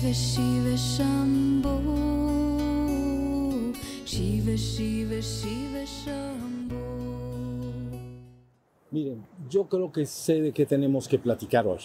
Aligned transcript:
Shiva 0.00 0.14
Shiva 0.14 0.76
Shambho 0.76 1.76
Shiva 4.06 4.56
Shiva 4.56 5.20
Shiva 5.20 5.84
Shambho 5.84 6.76
Miren, 8.90 9.26
yo 9.50 9.68
creo 9.68 9.92
que 9.92 10.06
sé 10.06 10.40
de 10.40 10.52
qué 10.52 10.64
tenemos 10.64 11.06
que 11.06 11.18
platicar 11.18 11.66
hoy. 11.66 11.80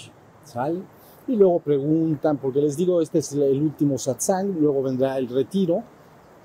¿Sale? 0.45 0.79
Y 1.27 1.35
luego 1.35 1.59
preguntan, 1.59 2.37
porque 2.37 2.61
les 2.61 2.77
digo, 2.77 3.01
este 3.01 3.19
es 3.19 3.33
el 3.33 3.61
último 3.61 3.97
satsang, 3.97 4.61
luego 4.61 4.81
vendrá 4.81 5.17
el 5.17 5.27
retiro. 5.27 5.83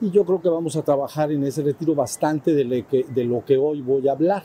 Y 0.01 0.11
yo 0.11 0.25
creo 0.25 0.43
que 0.43 0.49
vamos 0.49 0.75
a 0.75 0.83
trabajar 0.83 1.31
en 1.31 1.45
ese 1.45 1.63
retiro 1.63 1.95
bastante 1.95 2.53
de 2.53 2.65
lo 2.65 2.89
que, 2.89 3.05
de 3.05 3.25
lo 3.25 3.45
que 3.45 3.57
hoy 3.57 3.81
voy 3.81 4.09
a 4.09 4.13
hablar. 4.13 4.43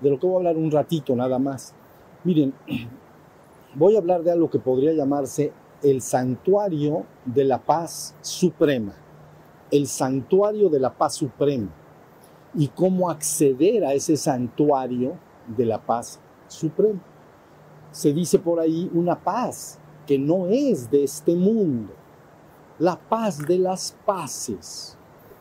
De 0.00 0.10
lo 0.10 0.20
que 0.20 0.26
voy 0.26 0.36
a 0.36 0.38
hablar 0.38 0.56
un 0.56 0.70
ratito 0.70 1.16
nada 1.16 1.40
más. 1.40 1.74
Miren, 2.22 2.54
voy 3.74 3.96
a 3.96 3.98
hablar 3.98 4.22
de 4.22 4.30
algo 4.30 4.48
que 4.48 4.60
podría 4.60 4.92
llamarse 4.92 5.52
el 5.82 6.00
santuario 6.00 7.04
de 7.24 7.44
la 7.44 7.58
paz 7.58 8.14
suprema. 8.20 8.94
El 9.70 9.86
santuario 9.86 10.68
de 10.68 10.80
la 10.80 10.92
paz 10.92 11.14
suprema. 11.14 11.70
Y 12.54 12.68
cómo 12.68 13.10
acceder 13.10 13.84
a 13.84 13.92
ese 13.92 14.16
santuario 14.16 15.18
de 15.46 15.66
la 15.66 15.84
paz 15.84 16.20
suprema. 16.48 17.00
Se 17.90 18.12
dice 18.12 18.38
por 18.38 18.60
ahí 18.60 18.90
una 18.94 19.22
paz 19.22 19.78
que 20.06 20.18
no 20.18 20.46
es 20.48 20.90
de 20.90 21.04
este 21.04 21.34
mundo. 21.34 21.92
La 22.78 22.96
paz 22.96 23.38
de 23.46 23.58
las 23.58 23.96
paces. 24.04 24.96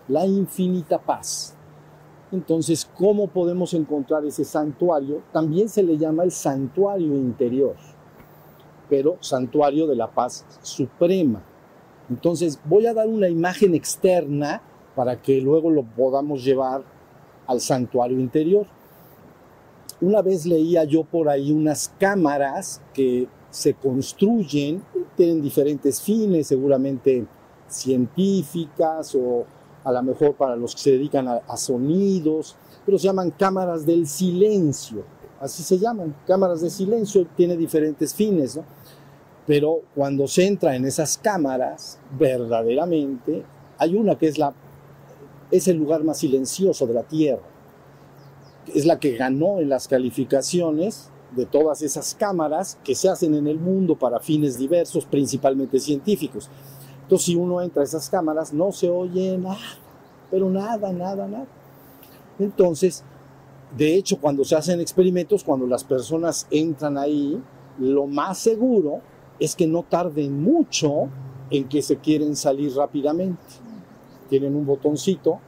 La 0.07 0.25
infinita 0.25 0.99
paz. 0.99 1.55
Entonces, 2.31 2.89
¿cómo 2.97 3.27
podemos 3.27 3.73
encontrar 3.73 4.25
ese 4.25 4.43
santuario? 4.43 5.21
También 5.31 5.69
se 5.69 5.83
le 5.83 5.97
llama 5.97 6.23
el 6.23 6.31
santuario 6.31 7.15
interior, 7.15 7.75
pero 8.89 9.17
santuario 9.19 9.87
de 9.87 9.95
la 9.95 10.07
paz 10.07 10.45
suprema. 10.61 11.43
Entonces, 12.09 12.59
voy 12.65 12.85
a 12.85 12.93
dar 12.93 13.07
una 13.07 13.29
imagen 13.29 13.73
externa 13.73 14.61
para 14.95 15.21
que 15.21 15.41
luego 15.41 15.69
lo 15.69 15.83
podamos 15.83 16.43
llevar 16.43 16.83
al 17.47 17.61
santuario 17.61 18.19
interior. 18.19 18.67
Una 20.01 20.21
vez 20.21 20.45
leía 20.45 20.83
yo 20.83 21.03
por 21.03 21.29
ahí 21.29 21.51
unas 21.51 21.91
cámaras 21.99 22.81
que 22.93 23.27
se 23.49 23.73
construyen, 23.73 24.83
tienen 25.15 25.41
diferentes 25.41 26.01
fines, 26.01 26.47
seguramente 26.47 27.25
científicas 27.67 29.15
o 29.15 29.45
a 29.83 29.91
lo 29.91 30.03
mejor 30.03 30.35
para 30.35 30.55
los 30.55 30.75
que 30.75 30.81
se 30.81 30.91
dedican 30.91 31.27
a, 31.27 31.35
a, 31.47 31.57
sonidos, 31.57 32.55
pero 32.85 32.97
se 32.97 33.05
llaman 33.07 33.31
cámaras 33.31 33.85
del 33.85 34.07
silencio, 34.07 35.03
así 35.45 35.63
se 35.63 35.79
llaman, 35.79 36.15
cámaras 36.27 36.61
de 36.61 36.69
silencio, 36.69 37.25
tiene 37.35 37.55
diferentes 37.55 38.13
fines, 38.13 38.55
¿no? 38.55 38.63
Pero 39.47 39.81
cuando 39.93 40.27
se 40.27 40.47
entra 40.47 40.75
en 40.75 40.85
esas 40.85 41.17
cámaras, 41.17 41.99
verdaderamente, 42.17 43.43
hay 43.77 43.95
una 43.95 44.17
que 44.17 44.27
es, 44.27 44.37
la, 44.37 44.53
es 45.51 45.67
el 45.67 45.77
lugar 45.77 46.03
más 46.03 46.17
silencioso 46.17 46.87
de 46.87 46.93
la 46.93 47.03
Tierra, 47.03 47.43
es 48.73 48.85
la 48.85 48.99
que 48.99 49.15
ganó 49.15 49.59
en 49.59 49.69
las 49.69 49.87
calificaciones 49.87 51.11
de 51.35 51.45
todas 51.45 51.81
esas 51.81 52.15
cámaras 52.15 52.79
que 52.83 52.95
se 52.95 53.09
hacen 53.09 53.35
en 53.35 53.47
el 53.47 53.59
mundo 53.59 53.95
para 53.95 54.19
fines 54.19 54.57
diversos, 54.57 55.05
principalmente 55.05 55.79
científicos. 55.79 56.49
Entonces, 57.03 57.25
si 57.25 57.35
uno 57.35 57.61
entra 57.61 57.81
a 57.81 57.85
esas 57.85 58.09
cámaras, 58.09 58.51
no 58.53 58.71
se 58.71 58.89
oye 58.89 59.37
nada, 59.37 59.59
pero 60.31 60.49
nada, 60.49 60.91
nada, 60.91 61.27
nada. 61.27 61.47
Entonces, 62.39 63.03
de 63.77 63.95
hecho, 63.95 64.19
cuando 64.19 64.43
se 64.43 64.55
hacen 64.55 64.79
experimentos, 64.79 65.43
cuando 65.43 65.67
las 65.67 65.83
personas 65.83 66.47
entran 66.51 66.97
ahí, 66.97 67.41
lo 67.79 68.07
más 68.07 68.37
seguro 68.37 69.01
es 69.39 69.55
que 69.55 69.67
no 69.67 69.83
tarden 69.83 70.41
mucho 70.41 71.09
en 71.49 71.67
que 71.67 71.81
se 71.81 71.97
quieren 71.97 72.35
salir 72.35 72.73
rápidamente. 72.75 73.41
Tienen 74.29 74.55
un 74.55 74.65
botoncito 74.65 75.39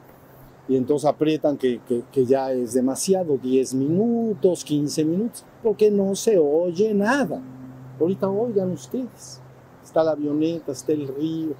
y 0.68 0.76
entonces 0.76 1.08
aprietan 1.08 1.56
que, 1.56 1.80
que, 1.88 2.02
que, 2.12 2.26
ya 2.26 2.52
es 2.52 2.74
demasiado, 2.74 3.38
10 3.38 3.74
minutos, 3.74 4.64
15 4.64 5.04
minutos, 5.04 5.44
porque 5.62 5.90
no 5.90 6.14
se 6.14 6.38
oye 6.38 6.92
nada. 6.92 7.40
Ahorita 7.98 8.28
oigan 8.28 8.70
ustedes 8.72 9.40
está 9.88 10.04
la 10.04 10.12
avioneta, 10.12 10.72
está 10.72 10.92
el 10.92 11.08
río. 11.08 11.54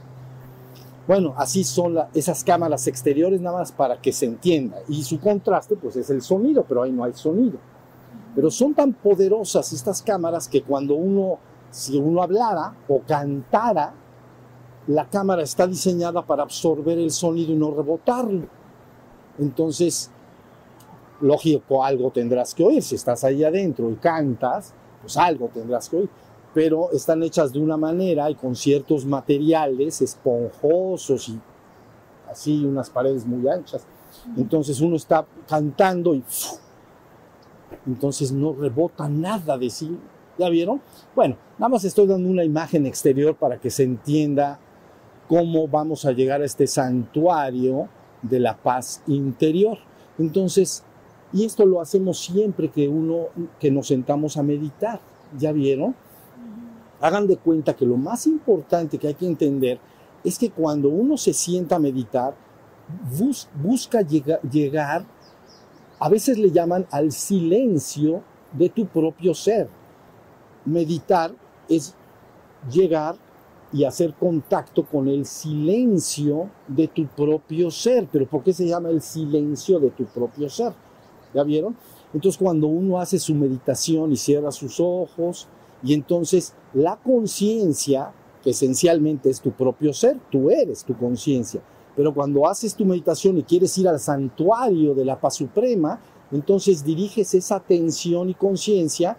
Bueno, 1.09 1.33
así 1.39 1.65
son 1.65 1.95
la, 1.95 2.11
esas 2.13 2.45
cámaras 2.45 2.87
exteriores 2.87 3.41
nada 3.41 3.61
más 3.61 3.73
para 3.73 3.99
que 3.99 4.13
se 4.13 4.27
entienda. 4.27 4.77
Y 4.89 5.03
su 5.03 5.19
contraste 5.19 5.75
pues 5.75 5.97
es 5.97 6.11
el 6.11 6.21
sonido, 6.21 6.67
pero 6.69 6.83
ahí 6.83 6.93
no 6.93 7.03
hay 7.03 7.15
sonido. 7.15 7.59
Pero 8.35 8.51
son 8.51 8.75
tan 8.75 8.93
poderosas 8.93 9.73
estas 9.73 10.03
cámaras 10.03 10.47
que 10.47 10.63
cuando 10.63 10.97
uno, 10.97 11.39
si 11.71 11.97
uno 11.97 12.23
hablara 12.23 12.75
o 12.89 13.01
cantara, 13.01 13.95
la 14.87 15.09
cámara 15.09 15.41
está 15.41 15.67
diseñada 15.67 16.21
para 16.21 16.43
absorber 16.43 16.99
el 16.99 17.11
sonido 17.11 17.55
y 17.55 17.57
no 17.57 17.71
rebotarlo. 17.71 18.47
Entonces, 19.39 20.11
lógico, 21.23 21.83
algo 21.83 22.11
tendrás 22.11 22.55
que 22.55 22.65
oír. 22.65 22.83
Si 22.83 22.97
estás 22.97 23.25
ahí 23.25 23.43
adentro 23.45 23.91
y 23.91 23.95
cantas, 23.95 24.75
pues 25.01 25.17
algo 25.17 25.49
tendrás 25.55 25.89
que 25.89 25.97
oír 25.97 26.11
pero 26.55 26.91
están 26.93 27.23
hechas 27.23 27.53
de 27.53 27.61
una 27.61 27.77
manera 27.77 28.31
y 28.31 28.35
con 28.35 28.57
ciertos 28.57 29.05
materiales 29.05 30.01
esponjosos 30.03 31.29
y 31.29 31.41
así 32.31 32.65
unas 32.65 32.91
paredes 32.91 33.27
muy 33.27 33.49
anchas. 33.49 33.87
Entonces 34.37 34.81
uno 34.81 34.97
está 34.97 35.27
cantando 35.47 36.15
y 36.15 36.23
entonces 37.87 38.33
no 38.33 38.53
rebota 38.53 39.09
nada 39.09 39.57
de 39.59 39.71
sí. 39.71 39.97
¿Ya 40.39 40.49
vieron? 40.49 40.81
Bueno, 41.17 41.37
nada 41.59 41.69
más 41.69 41.85
estoy 41.85 42.07
dando 42.07 42.29
una 42.29 42.45
imagen 42.45 42.87
exterior 42.87 43.35
para 43.35 43.59
que 43.61 43.71
se 43.71 43.83
entienda 43.83 44.61
cómo 45.27 45.67
vamos 45.67 46.05
a 46.05 46.13
llegar 46.13 46.43
a 46.43 46.45
este 46.45 46.67
santuario 46.67 47.89
de 48.23 48.39
la 48.39 48.57
paz 48.57 49.03
interior. 49.09 49.79
Entonces, 50.17 50.85
y 51.33 51.45
esto 51.45 51.67
lo 51.67 51.81
hacemos 51.81 52.19
siempre 52.19 52.69
que 52.69 52.89
uno 52.89 53.27
que 53.59 53.71
nos 53.71 53.89
sentamos 53.89 54.37
a 54.37 54.43
meditar. 54.43 55.01
¿Ya 55.37 55.53
vieron? 55.53 55.95
Hagan 57.01 57.27
de 57.27 57.37
cuenta 57.37 57.75
que 57.75 57.87
lo 57.87 57.97
más 57.97 58.27
importante 58.27 58.99
que 58.99 59.09
hay 59.09 59.15
que 59.15 59.27
entender 59.27 59.79
es 60.25 60.39
que 60.39 60.51
cuando 60.51 60.89
uno 60.89 61.17
se 61.17 61.33
sienta 61.33 61.77
a 61.77 61.79
meditar, 61.79 62.35
bus, 63.19 63.49
busca 63.63 64.03
llega, 64.03 64.41
llegar, 64.43 65.05
a 66.01 66.09
veces 66.09 66.39
le 66.39 66.51
llaman 66.51 66.87
al 66.91 67.13
silencio 67.13 68.23
de 68.53 68.69
tu 68.69 68.87
propio 68.87 69.35
ser. 69.35 69.69
Meditar 70.65 71.33
es 71.69 71.95
llegar 72.71 73.17
y 73.73 73.85
hacer 73.85 74.15
contacto 74.15 74.85
con 74.85 75.09
el 75.09 75.27
silencio 75.27 76.49
de 76.67 76.89
tu 76.89 77.07
propio 77.07 77.71
ser. 77.71 78.09
Pero 78.11 78.27
¿por 78.27 78.43
qué 78.43 78.53
se 78.53 78.67
llama 78.67 78.89
el 78.91 79.03
silencio 79.03 79.79
de 79.79 79.91
tu 79.91 80.05
propio 80.07 80.49
ser? 80.49 80.73
¿Ya 81.35 81.43
vieron? 81.43 81.77
Entonces 82.15 82.39
cuando 82.39 82.67
uno 82.67 82.99
hace 82.99 83.19
su 83.19 83.35
meditación 83.35 84.13
y 84.13 84.17
cierra 84.17 84.51
sus 84.51 84.81
ojos, 84.81 85.47
y 85.83 85.95
entonces 85.95 86.55
la 86.75 86.97
conciencia, 86.97 88.13
que 88.43 88.51
esencialmente 88.51 89.31
es 89.31 89.41
tu 89.41 89.53
propio 89.53 89.93
ser, 89.93 90.19
tú 90.31 90.51
eres 90.51 90.85
tu 90.85 90.97
conciencia. 90.97 91.61
Pero 91.97 92.15
cuando 92.15 92.47
haces 92.47 92.75
tu 92.75 92.85
meditación 92.85 93.39
y 93.39 93.43
quieres 93.43 93.77
ir 93.79 93.89
al 93.89 93.99
santuario 93.99 94.95
de 94.95 95.05
la 95.05 95.21
paz 95.21 95.35
suprema, 95.35 96.01
entonces 96.31 96.85
diriges 96.85 97.35
esa 97.35 97.57
atención 97.57 98.29
y 98.29 98.35
conciencia, 98.35 99.17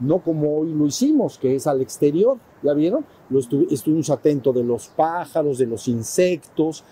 no 0.00 0.22
como 0.22 0.58
hoy 0.58 0.72
lo 0.72 0.86
hicimos, 0.86 1.38
que 1.38 1.54
es 1.54 1.66
al 1.66 1.80
exterior, 1.80 2.38
¿ya 2.62 2.72
vieron? 2.72 3.04
Lo 3.28 3.38
estu 3.38 3.66
estuvimos 3.70 4.10
atentos 4.10 4.54
de 4.54 4.64
los 4.64 4.88
pájaros, 4.88 5.58
de 5.58 5.66
los 5.66 5.88
insectos, 5.88 6.84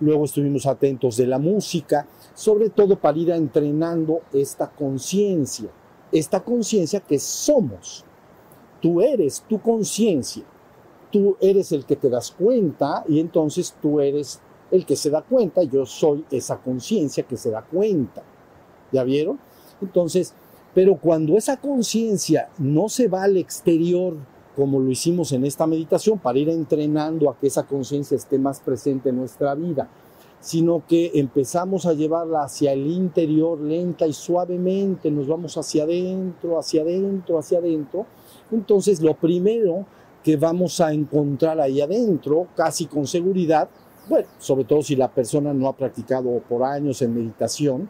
luego 0.00 0.24
estuvimos 0.24 0.66
atentos 0.66 1.16
de 1.16 1.26
la 1.26 1.38
música, 1.38 2.06
sobre 2.34 2.70
todo 2.70 2.96
para 2.96 3.18
ir 3.18 3.30
entrenando 3.30 4.20
esta 4.32 4.70
conciencia, 4.70 5.70
esta 6.12 6.40
conciencia 6.40 7.00
que 7.00 7.18
somos, 7.18 8.04
Tú 8.80 9.00
eres 9.00 9.44
tu 9.48 9.60
conciencia. 9.60 10.44
Tú 11.10 11.36
eres 11.40 11.72
el 11.72 11.84
que 11.84 11.96
te 11.96 12.10
das 12.10 12.30
cuenta 12.30 13.04
y 13.08 13.18
entonces 13.18 13.74
tú 13.80 14.00
eres 14.00 14.40
el 14.70 14.84
que 14.84 14.96
se 14.96 15.10
da 15.10 15.22
cuenta. 15.22 15.62
Yo 15.62 15.86
soy 15.86 16.24
esa 16.30 16.58
conciencia 16.58 17.22
que 17.22 17.36
se 17.36 17.50
da 17.50 17.62
cuenta. 17.62 18.22
¿Ya 18.92 19.04
vieron? 19.04 19.38
Entonces, 19.80 20.34
pero 20.74 20.96
cuando 20.96 21.36
esa 21.36 21.56
conciencia 21.56 22.50
no 22.58 22.88
se 22.88 23.08
va 23.08 23.24
al 23.24 23.36
exterior, 23.36 24.16
como 24.54 24.80
lo 24.80 24.90
hicimos 24.90 25.32
en 25.32 25.44
esta 25.44 25.66
meditación, 25.66 26.18
para 26.18 26.38
ir 26.38 26.48
entrenando 26.50 27.30
a 27.30 27.38
que 27.38 27.46
esa 27.46 27.64
conciencia 27.64 28.16
esté 28.16 28.38
más 28.38 28.60
presente 28.60 29.08
en 29.08 29.16
nuestra 29.16 29.54
vida, 29.54 29.88
sino 30.40 30.82
que 30.86 31.12
empezamos 31.14 31.86
a 31.86 31.94
llevarla 31.94 32.44
hacia 32.44 32.72
el 32.72 32.86
interior 32.86 33.60
lenta 33.60 34.06
y 34.06 34.12
suavemente, 34.12 35.10
nos 35.10 35.26
vamos 35.26 35.56
hacia 35.56 35.84
adentro, 35.84 36.58
hacia 36.58 36.82
adentro, 36.82 37.38
hacia 37.38 37.58
adentro, 37.58 38.06
entonces, 38.50 39.00
lo 39.00 39.14
primero 39.14 39.86
que 40.22 40.36
vamos 40.36 40.80
a 40.80 40.92
encontrar 40.92 41.60
ahí 41.60 41.80
adentro, 41.80 42.48
casi 42.56 42.86
con 42.86 43.06
seguridad, 43.06 43.68
bueno, 44.08 44.26
sobre 44.38 44.64
todo 44.64 44.82
si 44.82 44.96
la 44.96 45.08
persona 45.08 45.52
no 45.52 45.68
ha 45.68 45.76
practicado 45.76 46.40
por 46.48 46.62
años 46.62 47.02
en 47.02 47.14
meditación, 47.14 47.88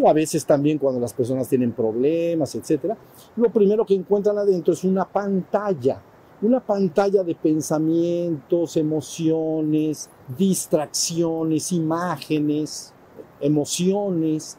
o 0.00 0.08
a 0.08 0.12
veces 0.12 0.44
también 0.46 0.78
cuando 0.78 1.00
las 1.00 1.12
personas 1.12 1.48
tienen 1.48 1.72
problemas, 1.72 2.54
etcétera, 2.54 2.96
lo 3.36 3.50
primero 3.50 3.84
que 3.84 3.94
encuentran 3.94 4.38
adentro 4.38 4.72
es 4.72 4.84
una 4.84 5.04
pantalla, 5.04 6.00
una 6.42 6.60
pantalla 6.60 7.22
de 7.22 7.34
pensamientos, 7.34 8.76
emociones, 8.76 10.08
distracciones, 10.38 11.72
imágenes, 11.72 12.94
emociones, 13.40 14.56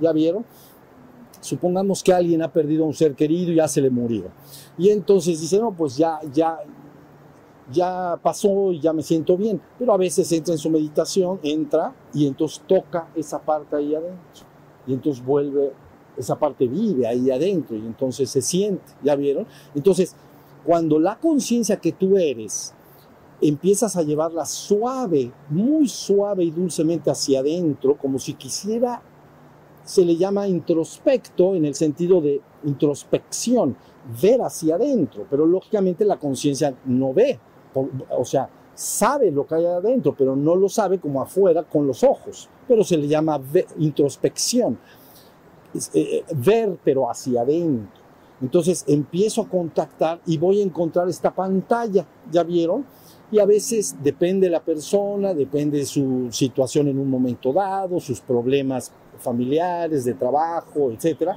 ¿ya 0.00 0.12
vieron? 0.12 0.44
Supongamos 1.40 2.02
que 2.02 2.12
alguien 2.12 2.42
ha 2.42 2.52
perdido 2.52 2.84
a 2.84 2.86
un 2.86 2.94
ser 2.94 3.14
querido 3.14 3.52
y 3.52 3.56
ya 3.56 3.68
se 3.68 3.80
le 3.80 3.90
murió. 3.90 4.24
Y 4.76 4.90
entonces 4.90 5.40
dice, 5.40 5.58
no, 5.58 5.72
pues 5.72 5.96
ya, 5.96 6.18
ya, 6.32 6.58
ya 7.70 8.18
pasó 8.22 8.72
y 8.72 8.80
ya 8.80 8.92
me 8.92 9.02
siento 9.02 9.36
bien. 9.36 9.60
Pero 9.78 9.92
a 9.92 9.96
veces 9.96 10.30
entra 10.32 10.54
en 10.54 10.58
su 10.58 10.70
meditación, 10.70 11.38
entra 11.42 11.94
y 12.12 12.26
entonces 12.26 12.62
toca 12.66 13.08
esa 13.14 13.38
parte 13.38 13.76
ahí 13.76 13.94
adentro. 13.94 14.46
Y 14.86 14.94
entonces 14.94 15.24
vuelve, 15.24 15.72
esa 16.16 16.38
parte 16.38 16.66
vive 16.66 17.06
ahí 17.06 17.30
adentro 17.30 17.76
y 17.76 17.80
entonces 17.80 18.30
se 18.30 18.42
siente, 18.42 18.92
¿ya 19.02 19.14
vieron? 19.14 19.46
Entonces, 19.74 20.16
cuando 20.64 20.98
la 20.98 21.18
conciencia 21.18 21.76
que 21.76 21.92
tú 21.92 22.16
eres 22.16 22.74
empiezas 23.40 23.96
a 23.96 24.02
llevarla 24.02 24.44
suave, 24.44 25.32
muy 25.48 25.88
suave 25.88 26.44
y 26.44 26.50
dulcemente 26.50 27.10
hacia 27.10 27.40
adentro, 27.40 27.96
como 27.96 28.18
si 28.18 28.34
quisiera, 28.34 29.00
se 29.88 30.04
le 30.04 30.18
llama 30.18 30.46
introspecto 30.46 31.54
en 31.54 31.64
el 31.64 31.74
sentido 31.74 32.20
de 32.20 32.42
introspección, 32.64 33.74
ver 34.20 34.42
hacia 34.42 34.74
adentro, 34.74 35.26
pero 35.30 35.46
lógicamente 35.46 36.04
la 36.04 36.18
conciencia 36.18 36.74
no 36.84 37.14
ve, 37.14 37.40
o 38.10 38.22
sea, 38.22 38.50
sabe 38.74 39.30
lo 39.30 39.46
que 39.46 39.54
hay 39.54 39.64
adentro, 39.64 40.14
pero 40.14 40.36
no 40.36 40.56
lo 40.56 40.68
sabe 40.68 40.98
como 40.98 41.22
afuera 41.22 41.62
con 41.62 41.86
los 41.86 42.04
ojos, 42.04 42.50
pero 42.68 42.84
se 42.84 42.98
le 42.98 43.08
llama 43.08 43.40
introspección, 43.78 44.78
eh, 45.94 46.22
ver 46.36 46.76
pero 46.84 47.10
hacia 47.10 47.40
adentro. 47.40 48.02
Entonces 48.42 48.84
empiezo 48.88 49.40
a 49.40 49.48
contactar 49.48 50.20
y 50.26 50.36
voy 50.36 50.60
a 50.60 50.64
encontrar 50.64 51.08
esta 51.08 51.34
pantalla, 51.34 52.06
¿ya 52.30 52.42
vieron? 52.42 52.84
Y 53.30 53.38
a 53.38 53.46
veces 53.46 53.96
depende 54.02 54.48
de 54.48 54.52
la 54.52 54.62
persona, 54.62 55.32
depende 55.32 55.78
de 55.78 55.86
su 55.86 56.28
situación 56.30 56.88
en 56.88 56.98
un 56.98 57.08
momento 57.08 57.54
dado, 57.54 57.98
sus 58.00 58.20
problemas 58.20 58.92
familiares, 59.18 60.04
de 60.04 60.14
trabajo, 60.14 60.90
etcétera. 60.90 61.36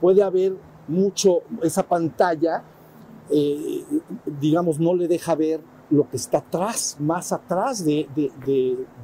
Puede 0.00 0.22
haber 0.22 0.54
mucho, 0.88 1.42
esa 1.62 1.82
pantalla, 1.82 2.62
eh, 3.30 3.84
digamos, 4.40 4.78
no 4.78 4.94
le 4.94 5.06
deja 5.08 5.34
ver 5.34 5.60
lo 5.90 6.08
que 6.08 6.16
está 6.16 6.38
atrás, 6.38 6.96
más 6.98 7.32
atrás 7.32 7.84
de, 7.84 8.08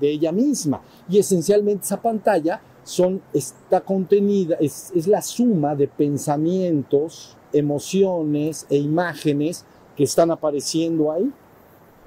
ella 0.00 0.32
misma. 0.32 0.80
Y 1.08 1.18
esencialmente 1.18 1.84
esa 1.84 2.00
pantalla 2.00 2.60
son, 2.84 3.20
está 3.32 3.80
contenida, 3.80 4.56
es, 4.60 4.92
es 4.94 5.06
la 5.06 5.20
suma 5.22 5.74
de 5.74 5.88
pensamientos, 5.88 7.36
emociones 7.52 8.66
e 8.70 8.76
imágenes 8.76 9.64
que 9.96 10.04
están 10.04 10.30
apareciendo 10.30 11.10
ahí. 11.10 11.32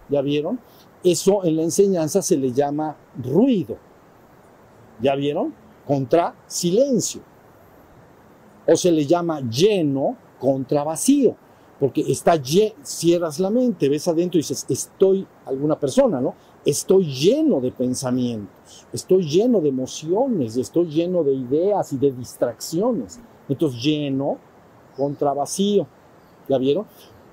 ¿Ya 0.10 0.22
vieron? 0.22 0.60
Eso 1.04 1.44
en 1.46 1.58
la 1.58 1.64
enseñanza 1.64 2.22
se 2.22 2.38
le 2.38 2.52
llama 2.52 2.96
ruido. 3.22 3.78
¿Ya 5.02 5.16
vieron? 5.16 5.54
Contra 5.90 6.36
silencio. 6.46 7.22
O 8.68 8.76
se 8.76 8.92
le 8.92 9.08
llama 9.08 9.42
lleno 9.42 10.16
contra 10.38 10.84
vacío. 10.84 11.36
Porque 11.80 12.02
está 12.02 12.40
cierras 12.84 13.40
la 13.40 13.50
mente, 13.50 13.90
ves 13.90 14.08
adentro 14.08 14.38
y 14.38 14.42
dices, 14.42 14.68
estoy, 14.70 15.26
alguna 15.48 15.80
persona, 15.80 16.22
¿no? 16.22 16.36
Estoy 16.64 17.06
lleno 17.06 17.60
de 17.60 17.72
pensamientos, 17.72 18.86
estoy 18.94 19.24
lleno 19.24 19.62
de 19.62 19.70
emociones, 19.70 20.58
estoy 20.58 20.90
lleno 20.90 21.24
de 21.24 21.34
ideas 21.34 21.92
y 21.94 21.98
de 21.98 22.12
distracciones. 22.12 23.20
Entonces, 23.48 23.82
lleno 23.82 24.38
contra 24.96 25.34
vacío. 25.34 25.88
¿Ya 26.48 26.60
vieron? 26.60 26.86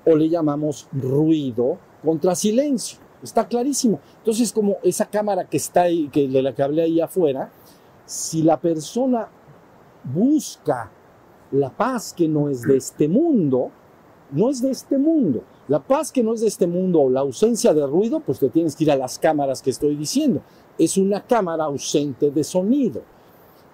O 0.03 0.15
le 0.15 0.29
llamamos 0.29 0.87
ruido 0.91 1.77
contra 2.03 2.33
silencio. 2.33 2.97
Está 3.21 3.47
clarísimo. 3.47 3.99
Entonces, 4.17 4.51
como 4.51 4.77
esa 4.81 5.05
cámara 5.05 5.47
que 5.47 5.57
está 5.57 5.83
ahí, 5.83 6.09
que 6.11 6.27
de 6.27 6.41
la 6.41 6.55
que 6.55 6.63
hablé 6.63 6.81
ahí 6.81 6.99
afuera, 6.99 7.51
si 8.07 8.41
la 8.41 8.59
persona 8.59 9.27
busca 10.03 10.89
la 11.51 11.69
paz 11.69 12.13
que 12.13 12.27
no 12.27 12.49
es 12.49 12.61
de 12.61 12.77
este 12.77 13.07
mundo, 13.07 13.69
no 14.31 14.49
es 14.49 14.61
de 14.61 14.71
este 14.71 14.97
mundo. 14.97 15.43
La 15.67 15.79
paz 15.79 16.11
que 16.11 16.23
no 16.23 16.33
es 16.33 16.41
de 16.41 16.47
este 16.47 16.67
mundo 16.67 17.01
o 17.01 17.09
la 17.09 17.19
ausencia 17.19 17.73
de 17.73 17.85
ruido, 17.85 18.21
pues 18.21 18.39
te 18.39 18.49
tienes 18.49 18.75
que 18.75 18.85
ir 18.85 18.91
a 18.91 18.95
las 18.95 19.19
cámaras 19.19 19.61
que 19.61 19.71
estoy 19.71 19.95
diciendo. 19.95 20.41
Es 20.77 20.97
una 20.97 21.21
cámara 21.25 21.65
ausente 21.65 22.31
de 22.31 22.43
sonido. 22.43 23.01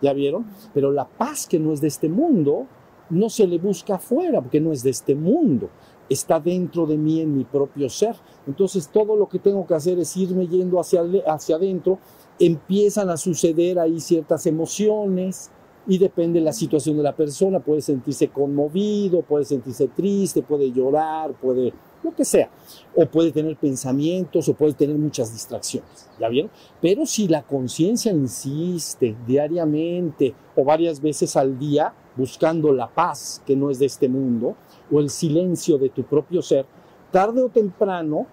¿Ya 0.02 0.14
vieron? 0.14 0.48
Pero 0.74 0.92
la 0.92 1.08
paz 1.08 1.48
que 1.48 1.60
no 1.60 1.72
es 1.72 1.80
de 1.80 1.88
este 1.88 2.10
mundo 2.10 2.66
no 3.12 3.30
se 3.30 3.46
le 3.46 3.60
busca 3.60 3.96
afuera, 3.96 4.42
porque 4.42 4.60
no 4.60 4.72
es 4.72 4.82
de 4.82 4.90
este 4.90 5.14
mundo 5.14 5.70
está 6.10 6.40
dentro 6.40 6.86
de 6.86 6.98
mí 6.98 7.22
en 7.22 7.36
mi 7.36 7.44
propio 7.44 7.90
ser. 7.90 8.16
Entonces 8.48 8.88
todo 8.88 9.16
lo 9.16 9.28
que 9.28 9.40
tengo 9.40 9.66
que 9.66 9.74
hacer 9.74 10.00
es 10.00 10.16
irme 10.18 10.48
yendo 10.48 10.80
hacia, 10.80 11.02
hacia 11.28 11.56
adentro, 11.56 12.00
empiezan 12.40 13.10
a 13.10 13.18
suceder 13.18 13.80
ahí 13.80 14.00
ciertas 14.00 14.46
emociones 14.46 15.52
y 15.86 15.98
depende 15.98 16.40
de 16.40 16.46
la 16.46 16.54
situación 16.54 16.98
de 16.98 17.04
la 17.04 17.16
persona, 17.16 17.60
puede 17.60 17.82
sentirse 17.82 18.30
conmovido, 18.30 19.22
puede 19.22 19.46
sentirse 19.46 19.88
triste, 19.90 20.42
puede 20.42 20.72
llorar, 20.72 21.34
puede 21.34 21.74
lo 22.04 22.14
que 22.14 22.26
sea, 22.26 22.50
o 22.96 23.06
puede 23.06 23.32
tener 23.32 23.56
pensamientos 23.56 24.50
o 24.50 24.54
puede 24.54 24.74
tener 24.74 24.98
muchas 24.98 25.32
distracciones, 25.32 26.10
¿ya 26.20 26.28
vieron? 26.28 26.52
Pero 26.82 27.06
si 27.06 27.30
la 27.30 27.44
conciencia 27.44 28.12
insiste 28.12 29.16
diariamente 29.26 30.34
o 30.56 30.66
varias 30.66 31.02
veces 31.02 31.38
al 31.38 31.58
día 31.58 31.94
buscando 32.16 32.74
la 32.74 32.94
paz 32.94 33.42
que 33.46 33.56
no 33.56 33.70
es 33.70 33.80
de 33.80 33.86
este 33.86 34.10
mundo, 34.10 34.56
o 34.92 35.00
el 35.00 35.10
silencio 35.10 35.78
de 35.78 35.90
tu 35.90 36.04
propio 36.04 36.42
ser, 36.42 36.66
tarde 37.12 37.42
o 37.42 37.50
temprano, 37.50 38.28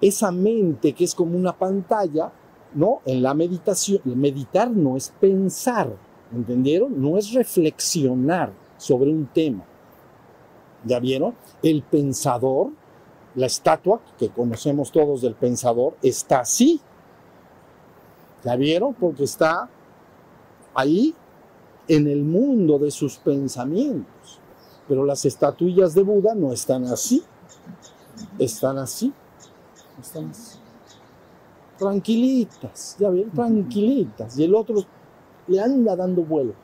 esa 0.00 0.30
mente 0.30 0.92
que 0.92 1.04
es 1.04 1.14
como 1.14 1.36
una 1.36 1.56
pantalla, 1.56 2.32
¿no? 2.74 3.00
En 3.04 3.22
la 3.22 3.34
meditación, 3.34 4.00
meditar 4.04 4.70
no 4.70 4.96
es 4.96 5.10
pensar, 5.20 5.94
¿entendieron? 6.32 7.00
No 7.00 7.18
es 7.18 7.32
reflexionar 7.32 8.52
sobre 8.76 9.10
un 9.10 9.26
tema. 9.26 9.64
¿Ya 10.84 10.98
vieron? 10.98 11.34
El 11.62 11.82
pensador, 11.82 12.70
la 13.34 13.46
estatua 13.46 14.00
que 14.18 14.30
conocemos 14.30 14.90
todos 14.90 15.22
del 15.22 15.34
pensador, 15.34 15.96
está 16.02 16.40
así. 16.40 16.80
¿Ya 18.44 18.56
vieron? 18.56 18.94
Porque 18.94 19.24
está 19.24 19.68
ahí 20.74 21.14
en 21.88 22.08
el 22.08 22.22
mundo 22.22 22.78
de 22.78 22.90
sus 22.90 23.16
pensamientos. 23.18 24.40
Pero 24.88 25.04
las 25.04 25.24
estatuillas 25.24 25.94
de 25.94 26.02
Buda 26.02 26.34
no 26.34 26.52
están 26.52 26.84
así, 26.86 27.22
están 28.38 28.78
así, 28.78 29.12
están 30.00 30.30
así. 30.30 30.61
Tranquilitas, 31.82 32.96
ya 32.98 33.10
ven, 33.10 33.30
tranquilitas. 33.30 34.38
Y 34.38 34.44
el 34.44 34.54
otro 34.54 34.84
le 35.48 35.60
anda 35.60 35.96
dando 35.96 36.22
vuelo. 36.22 36.54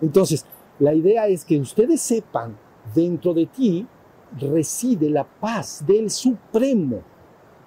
Entonces, 0.00 0.44
la 0.78 0.94
idea 0.94 1.26
es 1.26 1.44
que 1.44 1.58
ustedes 1.58 2.00
sepan, 2.00 2.56
dentro 2.94 3.34
de 3.34 3.46
ti 3.46 3.86
reside 4.38 5.10
la 5.10 5.24
paz 5.24 5.84
del 5.86 6.10
Supremo. 6.10 7.02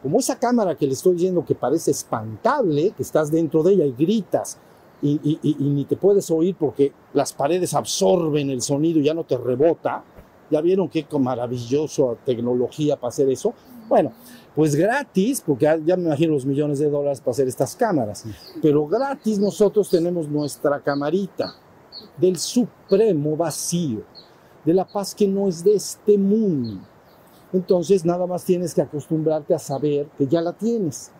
Como 0.01 0.20
esa 0.20 0.39
cámara 0.39 0.75
que 0.75 0.88
le 0.88 0.94
estoy 0.94 1.13
diciendo 1.13 1.46
que 1.46 1.53
parece 1.53 1.91
espantable, 1.91 2.91
que 2.91 3.03
estás 3.03 3.32
dentro 3.32 3.62
de 3.62 3.74
ella 3.74 3.86
y 3.86 3.91
gritas, 3.91 4.58
y, 5.01 5.39
ni 5.60 5.86
te 5.86 5.98
puedes 5.98 6.30
oír 6.30 6.56
porque 6.56 6.94
las 7.13 7.34
paredes 7.34 7.74
absorben 7.74 8.50
el 8.50 8.62
sonido 8.62 9.00
y 9.00 9.03
ya 9.03 9.13
no 9.13 9.24
te 9.24 9.38
rebota. 9.38 10.03
¿Ya 10.50 10.62
vieron 10.62 10.89
qué 10.89 11.06
maravilloso 11.18 12.18
tecnología 12.25 12.98
para 12.98 13.10
hacer 13.10 13.30
eso? 13.30 13.53
Bueno, 13.92 14.14
pues 14.56 14.74
gratis, 14.74 15.44
porque 15.46 15.66
ya 15.84 15.98
me 15.98 16.04
imagino 16.04 16.32
los 16.32 16.46
millones 16.46 16.80
de 16.80 16.90
dólares 16.90 17.20
para 17.20 17.32
hacer 17.32 17.50
estas 17.50 17.76
cámaras, 17.76 18.24
pero 18.62 18.88
gratis 18.88 19.38
nosotros 19.38 19.90
tenemos 19.90 20.30
nuestra 20.30 20.80
camarita 20.80 21.54
del 22.18 22.38
supremo 22.38 23.36
vacío, 23.36 24.04
de 24.64 24.74
la 24.74 24.88
paz 24.88 25.14
que 25.14 25.28
no 25.28 25.46
es 25.50 25.62
de 25.62 25.76
este 25.76 26.18
mundo. 26.18 26.80
Entonces 27.52 28.06
nada 28.06 28.26
más 28.26 28.46
tienes 28.46 28.74
que 28.74 28.82
acostumbrarte 28.82 29.54
a 29.54 29.60
saber 29.60 30.08
que 30.18 30.26
ya 30.26 30.40
la 30.40 30.54
tienes. 30.54 31.12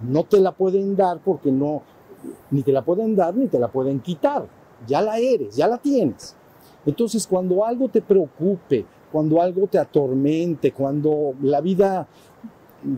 No 0.00 0.22
te 0.22 0.38
la 0.38 0.52
pueden 0.52 0.94
dar 0.94 1.18
porque 1.18 1.50
no, 1.50 1.82
ni 2.52 2.62
te 2.62 2.70
la 2.70 2.84
pueden 2.84 3.16
dar 3.16 3.34
ni 3.34 3.48
te 3.48 3.58
la 3.58 3.66
pueden 3.66 3.98
quitar. 3.98 4.46
Ya 4.86 5.02
la 5.02 5.18
eres, 5.18 5.56
ya 5.56 5.66
la 5.66 5.78
tienes. 5.78 6.36
Entonces, 6.86 7.26
cuando 7.26 7.64
algo 7.64 7.88
te 7.88 8.00
preocupe, 8.00 8.86
cuando 9.10 9.40
algo 9.40 9.66
te 9.66 9.78
atormente, 9.78 10.72
cuando 10.72 11.34
la 11.42 11.60
vida 11.60 12.06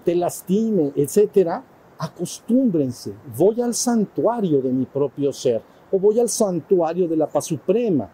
te 0.05 0.15
lastime, 0.15 0.93
etcétera, 0.95 1.65
acostúmbrense. 1.99 3.13
Voy 3.37 3.61
al 3.61 3.75
santuario 3.75 4.61
de 4.61 4.71
mi 4.71 4.85
propio 4.87 5.33
ser 5.33 5.63
o 5.91 5.99
voy 5.99 6.19
al 6.19 6.29
santuario 6.29 7.07
de 7.07 7.17
la 7.17 7.27
paz 7.27 7.47
suprema. 7.47 8.09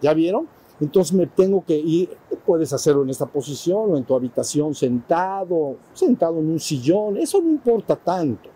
¿Ya 0.00 0.12
vieron? 0.12 0.46
Entonces 0.80 1.14
me 1.14 1.26
tengo 1.26 1.64
que 1.64 1.76
ir, 1.78 2.10
puedes 2.44 2.72
hacerlo 2.72 3.04
en 3.04 3.10
esta 3.10 3.26
posición 3.26 3.92
o 3.92 3.96
en 3.96 4.04
tu 4.04 4.14
habitación 4.14 4.74
sentado, 4.74 5.76
sentado 5.92 6.40
en 6.40 6.50
un 6.50 6.58
sillón, 6.58 7.16
eso 7.18 7.40
no 7.40 7.48
importa 7.48 7.94
tanto. 7.94 8.50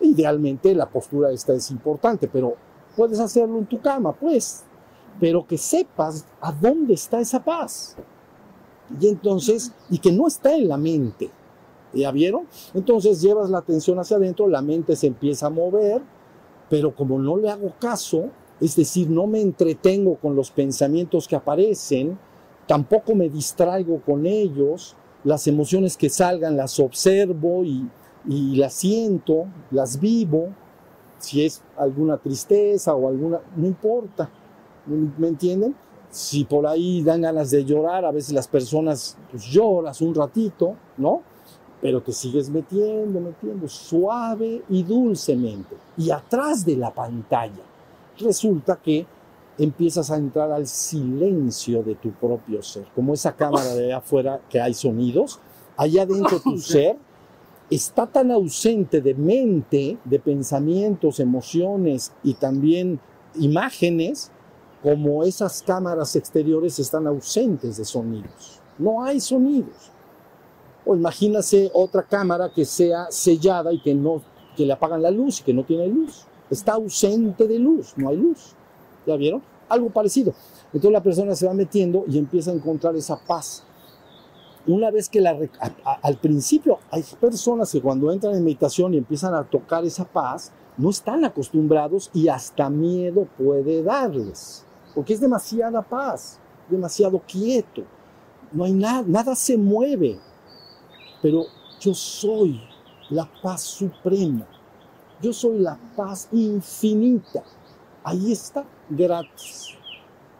Idealmente 0.00 0.74
la 0.74 0.88
postura 0.88 1.30
esta 1.30 1.52
es 1.52 1.70
importante, 1.70 2.28
pero 2.28 2.54
puedes 2.96 3.20
hacerlo 3.20 3.58
en 3.58 3.66
tu 3.66 3.80
cama, 3.80 4.12
pues, 4.12 4.64
pero 5.20 5.46
que 5.46 5.58
sepas 5.58 6.26
a 6.40 6.52
dónde 6.52 6.94
está 6.94 7.20
esa 7.20 7.42
paz. 7.42 7.96
Y 9.00 9.08
entonces, 9.08 9.72
y 9.90 9.98
que 9.98 10.12
no 10.12 10.26
está 10.26 10.54
en 10.54 10.68
la 10.68 10.76
mente. 10.76 11.30
¿Ya 11.92 12.10
vieron? 12.10 12.46
Entonces 12.74 13.20
llevas 13.20 13.50
la 13.50 13.58
atención 13.58 13.98
hacia 13.98 14.16
adentro, 14.16 14.48
la 14.48 14.62
mente 14.62 14.96
se 14.96 15.06
empieza 15.06 15.46
a 15.46 15.50
mover, 15.50 16.02
pero 16.68 16.94
como 16.94 17.18
no 17.18 17.36
le 17.36 17.48
hago 17.48 17.72
caso, 17.78 18.30
es 18.60 18.74
decir, 18.74 19.08
no 19.08 19.26
me 19.26 19.40
entretengo 19.40 20.16
con 20.16 20.34
los 20.34 20.50
pensamientos 20.50 21.28
que 21.28 21.36
aparecen, 21.36 22.18
tampoco 22.66 23.14
me 23.14 23.28
distraigo 23.28 24.00
con 24.00 24.26
ellos, 24.26 24.96
las 25.22 25.46
emociones 25.46 25.96
que 25.96 26.10
salgan 26.10 26.56
las 26.56 26.80
observo 26.80 27.64
y, 27.64 27.88
y 28.28 28.56
las 28.56 28.74
siento, 28.74 29.46
las 29.70 30.00
vivo, 30.00 30.48
si 31.18 31.44
es 31.44 31.62
alguna 31.76 32.18
tristeza 32.18 32.94
o 32.94 33.08
alguna, 33.08 33.40
no 33.56 33.66
importa, 33.66 34.30
¿me 34.86 35.28
entienden? 35.28 35.74
Si 36.10 36.44
por 36.44 36.66
ahí 36.66 37.02
dan 37.02 37.22
ganas 37.22 37.50
de 37.50 37.64
llorar, 37.64 38.04
a 38.04 38.12
veces 38.12 38.32
las 38.32 38.46
personas 38.46 39.16
pues, 39.30 39.44
lloras 39.44 40.00
un 40.00 40.14
ratito, 40.14 40.74
¿no? 40.96 41.22
Pero 41.80 42.00
te 42.00 42.12
sigues 42.12 42.48
metiendo, 42.48 43.20
metiendo, 43.20 43.68
suave 43.68 44.62
y 44.68 44.82
dulcemente. 44.82 45.76
Y 45.96 46.10
atrás 46.10 46.64
de 46.64 46.76
la 46.76 46.92
pantalla 46.92 47.62
resulta 48.18 48.76
que 48.76 49.06
empiezas 49.58 50.10
a 50.10 50.16
entrar 50.16 50.50
al 50.50 50.66
silencio 50.66 51.82
de 51.82 51.94
tu 51.96 52.10
propio 52.12 52.62
ser, 52.62 52.86
como 52.94 53.14
esa 53.14 53.34
cámara 53.34 53.74
de 53.74 53.92
afuera 53.92 54.40
que 54.48 54.60
hay 54.60 54.74
sonidos, 54.74 55.40
allá 55.76 56.06
dentro 56.06 56.40
tu 56.40 56.58
ser 56.58 56.96
está 57.70 58.06
tan 58.06 58.30
ausente 58.30 59.00
de 59.00 59.14
mente, 59.14 59.98
de 60.04 60.18
pensamientos, 60.18 61.20
emociones 61.20 62.12
y 62.22 62.34
también 62.34 63.00
imágenes, 63.36 64.30
como 64.84 65.24
esas 65.24 65.62
cámaras 65.62 66.14
exteriores 66.14 66.78
están 66.78 67.06
ausentes 67.06 67.78
de 67.78 67.86
sonidos. 67.86 68.60
No 68.78 69.02
hay 69.02 69.18
sonidos. 69.18 69.90
O 70.84 70.94
imagínase 70.94 71.70
otra 71.72 72.02
cámara 72.02 72.50
que 72.54 72.66
sea 72.66 73.06
sellada 73.08 73.72
y 73.72 73.80
que 73.80 73.94
no 73.94 74.20
que 74.54 74.66
le 74.66 74.74
apagan 74.74 75.00
la 75.00 75.10
luz 75.10 75.40
y 75.40 75.42
que 75.42 75.54
no 75.54 75.64
tiene 75.64 75.88
luz. 75.88 76.26
Está 76.50 76.74
ausente 76.74 77.48
de 77.48 77.58
luz, 77.58 77.94
no 77.96 78.10
hay 78.10 78.18
luz. 78.18 78.54
¿Ya 79.06 79.16
vieron? 79.16 79.42
Algo 79.70 79.88
parecido. 79.88 80.34
Entonces 80.66 80.92
la 80.92 81.02
persona 81.02 81.34
se 81.34 81.46
va 81.46 81.54
metiendo 81.54 82.04
y 82.06 82.18
empieza 82.18 82.50
a 82.50 82.54
encontrar 82.54 82.94
esa 82.94 83.16
paz 83.16 83.64
una 84.66 84.90
vez 84.90 85.08
que 85.08 85.20
la, 85.20 85.38
al 86.02 86.16
principio 86.16 86.78
hay 86.90 87.04
personas 87.20 87.70
que 87.70 87.82
cuando 87.82 88.10
entran 88.10 88.34
en 88.34 88.44
meditación 88.44 88.94
y 88.94 88.98
empiezan 88.98 89.34
a 89.34 89.44
tocar 89.44 89.84
esa 89.84 90.04
paz, 90.04 90.52
no 90.76 90.90
están 90.90 91.24
acostumbrados 91.24 92.10
y 92.14 92.28
hasta 92.28 92.70
miedo 92.70 93.28
puede 93.36 93.82
darles, 93.82 94.64
porque 94.94 95.14
es 95.14 95.20
demasiada 95.20 95.82
paz, 95.82 96.38
demasiado 96.68 97.20
quieto, 97.20 97.82
no 98.52 98.64
hay 98.64 98.72
nada, 98.72 99.04
nada 99.06 99.34
se 99.34 99.56
mueve, 99.56 100.18
pero 101.20 101.44
yo 101.80 101.94
soy 101.94 102.60
la 103.10 103.28
paz 103.42 103.62
suprema, 103.62 104.46
yo 105.20 105.32
soy 105.32 105.58
la 105.58 105.78
paz 105.96 106.28
infinita, 106.32 107.42
ahí 108.02 108.32
está, 108.32 108.64
gratis, 108.88 109.70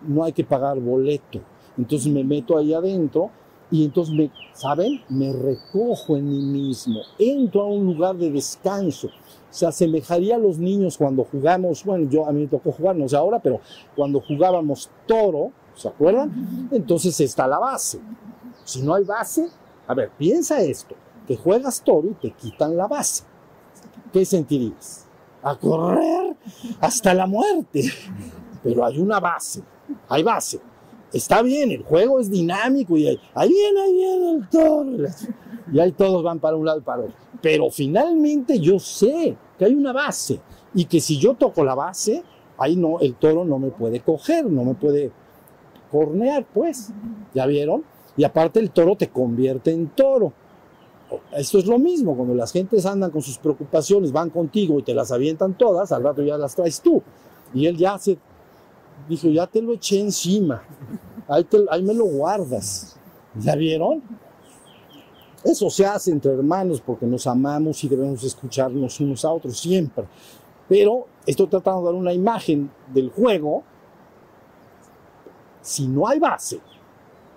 no 0.00 0.22
hay 0.22 0.32
que 0.32 0.44
pagar 0.44 0.78
boleto, 0.78 1.40
entonces 1.76 2.12
me 2.12 2.22
meto 2.22 2.56
ahí 2.56 2.72
adentro 2.72 3.30
y 3.70 3.84
entonces, 3.84 4.14
me, 4.14 4.30
¿saben? 4.52 5.02
Me 5.08 5.32
recojo 5.32 6.16
en 6.16 6.28
mí 6.28 6.42
mismo, 6.42 7.00
entro 7.18 7.62
a 7.62 7.66
un 7.66 7.86
lugar 7.86 8.14
de 8.16 8.30
descanso. 8.30 9.08
Se 9.54 9.66
asemejaría 9.66 10.34
a 10.34 10.38
los 10.38 10.58
niños 10.58 10.98
cuando 10.98 11.22
jugamos, 11.22 11.84
bueno, 11.84 12.10
yo 12.10 12.26
a 12.26 12.32
mí 12.32 12.40
me 12.40 12.48
tocó 12.48 12.72
jugar, 12.72 12.96
no 12.96 13.08
sé 13.08 13.16
ahora, 13.16 13.38
pero 13.38 13.60
cuando 13.94 14.20
jugábamos 14.20 14.90
toro, 15.06 15.52
¿se 15.76 15.86
acuerdan? 15.86 16.68
Entonces 16.72 17.20
está 17.20 17.46
la 17.46 17.60
base. 17.60 18.00
Si 18.64 18.82
no 18.82 18.94
hay 18.94 19.04
base, 19.04 19.48
a 19.86 19.94
ver, 19.94 20.10
piensa 20.18 20.60
esto, 20.60 20.96
que 21.28 21.36
juegas 21.36 21.80
toro 21.82 22.08
y 22.08 22.14
te 22.14 22.32
quitan 22.32 22.76
la 22.76 22.88
base. 22.88 23.22
¿Qué 24.12 24.24
sentirías? 24.24 25.06
A 25.40 25.54
correr 25.54 26.34
hasta 26.80 27.14
la 27.14 27.28
muerte. 27.28 27.84
Pero 28.60 28.84
hay 28.84 28.98
una 28.98 29.20
base, 29.20 29.62
hay 30.08 30.24
base 30.24 30.58
está 31.14 31.42
bien, 31.42 31.70
el 31.70 31.82
juego 31.84 32.18
es 32.18 32.28
dinámico 32.28 32.96
y 32.96 33.06
ahí, 33.06 33.18
viene, 33.48 33.80
ahí 33.80 33.92
viene 33.92 34.30
el 34.32 34.48
toro. 34.48 34.90
Y 35.72 35.78
ahí 35.78 35.92
todos 35.92 36.22
van 36.22 36.40
para 36.40 36.56
un 36.56 36.66
lado 36.66 36.80
y 36.80 36.82
para 36.82 37.02
otro. 37.02 37.14
Pero 37.40 37.70
finalmente 37.70 38.58
yo 38.58 38.78
sé 38.78 39.36
que 39.58 39.64
hay 39.64 39.74
una 39.74 39.92
base 39.92 40.40
y 40.74 40.86
que 40.86 41.00
si 41.00 41.18
yo 41.18 41.34
toco 41.34 41.64
la 41.64 41.74
base, 41.74 42.22
ahí 42.58 42.76
no, 42.76 43.00
el 43.00 43.14
toro 43.14 43.44
no 43.44 43.58
me 43.58 43.70
puede 43.70 44.00
coger, 44.00 44.46
no 44.46 44.64
me 44.64 44.74
puede 44.74 45.12
cornear, 45.90 46.44
pues. 46.52 46.90
¿Ya 47.34 47.46
vieron? 47.46 47.84
Y 48.16 48.24
aparte 48.24 48.60
el 48.60 48.70
toro 48.70 48.96
te 48.96 49.08
convierte 49.08 49.70
en 49.72 49.88
toro. 49.88 50.32
Esto 51.36 51.58
es 51.58 51.66
lo 51.66 51.78
mismo, 51.78 52.16
cuando 52.16 52.34
las 52.34 52.52
gentes 52.52 52.86
andan 52.86 53.10
con 53.10 53.22
sus 53.22 53.38
preocupaciones, 53.38 54.10
van 54.10 54.30
contigo 54.30 54.78
y 54.78 54.82
te 54.82 54.94
las 54.94 55.12
avientan 55.12 55.54
todas, 55.54 55.92
al 55.92 56.02
rato 56.02 56.22
ya 56.22 56.36
las 56.36 56.54
traes 56.56 56.80
tú. 56.80 57.02
Y 57.52 57.66
él 57.66 57.76
ya 57.76 57.98
se 57.98 58.18
dijo, 59.08 59.28
ya 59.28 59.46
te 59.46 59.62
lo 59.62 59.74
eché 59.74 60.00
encima, 60.00 60.62
ahí, 61.28 61.46
ahí 61.70 61.82
me 61.82 61.94
lo 61.94 62.06
guardas. 62.06 62.98
¿Ya 63.38 63.54
vieron? 63.54 64.02
Eso 65.44 65.68
se 65.68 65.84
hace 65.84 66.10
entre 66.10 66.32
hermanos 66.32 66.80
porque 66.80 67.04
nos 67.04 67.26
amamos 67.26 67.84
y 67.84 67.88
debemos 67.88 68.24
escucharnos 68.24 68.98
unos 69.00 69.24
a 69.24 69.30
otros 69.30 69.58
siempre. 69.58 70.06
Pero 70.68 71.06
estoy 71.26 71.46
tratando 71.48 71.80
de 71.80 71.86
dar 71.86 71.94
una 71.94 72.12
imagen 72.14 72.70
del 72.92 73.10
juego. 73.10 73.62
Si 75.60 75.86
no 75.86 76.08
hay 76.08 76.18
base, 76.18 76.60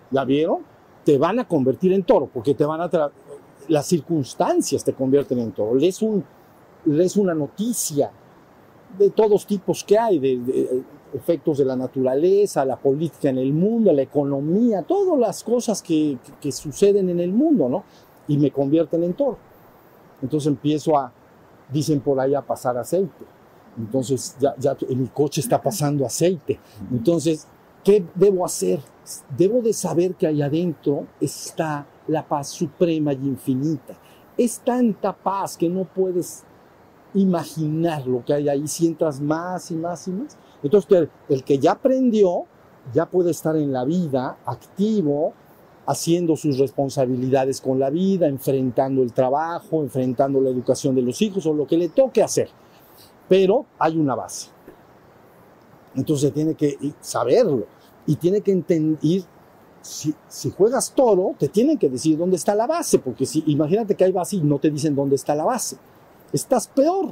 ¿ya 0.10 0.24
vieron? 0.24 0.60
Te 1.04 1.18
van 1.18 1.40
a 1.40 1.48
convertir 1.48 1.92
en 1.92 2.04
toro 2.04 2.30
porque 2.34 2.54
te 2.54 2.66
van 2.66 2.82
a 2.82 2.90
las 3.68 3.86
circunstancias 3.86 4.84
te 4.84 4.94
convierten 4.94 5.40
en 5.40 5.52
toro. 5.52 5.76
Lees, 5.76 6.02
un, 6.02 6.24
una 6.86 7.34
noticia 7.34 8.10
de 8.98 9.10
todos 9.10 9.46
tipos 9.46 9.84
que 9.84 9.98
hay, 9.98 10.20
de, 10.20 10.84
efectos 11.18 11.58
de 11.58 11.66
la 11.66 11.76
naturaleza, 11.76 12.64
la 12.66 12.78
política 12.78 13.30
en 13.30 13.38
el 13.38 13.54
mundo, 13.54 13.92
la 13.92 14.02
economía, 14.02 14.84
todas 14.84 15.20
las 15.20 15.44
cosas 15.44 15.82
que, 15.82 16.18
que, 16.40 16.52
suceden 16.52 17.10
en 17.10 17.20
el 17.20 17.32
mundo, 17.32 17.68
¿no? 17.68 17.84
Y 18.28 18.38
me 18.38 18.52
convierten 18.52 19.04
en 19.04 19.14
toro. 19.14 19.38
Entonces 20.22 20.48
empiezo 20.48 20.98
a, 20.98 21.12
dicen 21.72 22.00
por 22.00 22.20
ahí, 22.20 22.36
a 22.36 22.42
pasar 22.42 22.78
aceite. 22.78 23.26
Entonces 23.78 24.36
ya, 24.40 24.56
ya 24.58 24.76
en 24.88 25.02
mi 25.02 25.08
coche 25.08 25.42
está 25.42 25.62
pasando 25.62 26.06
aceite. 26.06 26.60
Entonces, 26.92 27.48
¿qué 27.84 28.06
debo 28.16 28.46
hacer? 28.46 28.80
Debo 29.38 29.62
de 29.62 29.74
saber 29.74 30.16
que 30.16 30.28
ahí 30.28 30.42
adentro 30.42 31.06
está 31.20 31.86
la 32.08 32.28
paz 32.28 32.50
suprema 32.50 33.14
y 33.14 33.28
infinita. 33.28 33.96
Es 34.38 34.60
tanta 34.60 35.14
paz 35.14 35.58
que 35.58 35.70
no 35.70 35.84
puedes 35.84 36.44
imaginar 37.14 38.06
lo 38.06 38.24
que 38.24 38.34
hay 38.34 38.50
ahí 38.50 38.68
si 38.68 38.88
entras 38.88 39.20
más 39.20 39.72
y 39.72 39.76
más 39.76 40.08
y 40.08 40.12
más. 40.12 40.38
Entonces, 40.64 41.10
el 41.30 41.44
que 41.44 41.60
ya 41.60 41.74
aprendió, 41.74 42.46
ya 42.94 43.06
puede 43.06 43.32
estar 43.32 43.56
en 43.56 43.72
la 43.72 43.86
vida 43.86 44.38
activo, 44.46 45.34
haciendo 45.86 46.36
sus 46.36 46.58
responsabilidades 46.58 47.62
con 47.62 47.80
la 47.80 47.90
vida, 47.90 48.28
enfrentando 48.28 49.02
el 49.02 49.14
trabajo, 49.14 49.82
enfrentando 49.82 50.42
la 50.42 50.50
educación 50.50 50.94
de 50.96 51.02
los 51.02 51.22
hijos 51.22 51.46
o 51.46 51.54
lo 51.54 51.66
que 51.66 51.78
le 51.78 51.90
toque 51.90 52.22
hacer. 52.22 52.50
Pero 53.30 53.66
hay 53.80 53.98
una 53.98 54.14
base. 54.14 54.50
Entonces 55.96 56.34
tiene 56.34 56.56
que 56.56 56.78
saberlo 57.00 57.66
y 58.06 58.18
tiene 58.18 58.42
que 58.42 58.52
entender, 58.52 59.24
si, 59.82 60.14
si, 60.28 60.52
juegas 60.52 60.94
toro, 60.94 61.36
te 61.40 61.48
tienen 61.48 61.78
que 61.78 61.90
decir 61.90 62.18
dónde 62.18 62.36
está 62.36 62.54
la 62.54 62.68
base, 62.68 63.00
porque 63.00 63.26
si 63.26 63.44
imagínate 63.48 63.96
que 63.96 64.04
hay 64.04 64.12
base 64.12 64.36
y 64.36 64.42
no 64.42 64.60
te 64.60 64.70
dicen 64.70 64.94
dónde 64.94 65.16
está 65.16 65.34
la 65.36 65.46
base, 65.46 65.78
estás 66.34 66.68
peor, 66.68 67.12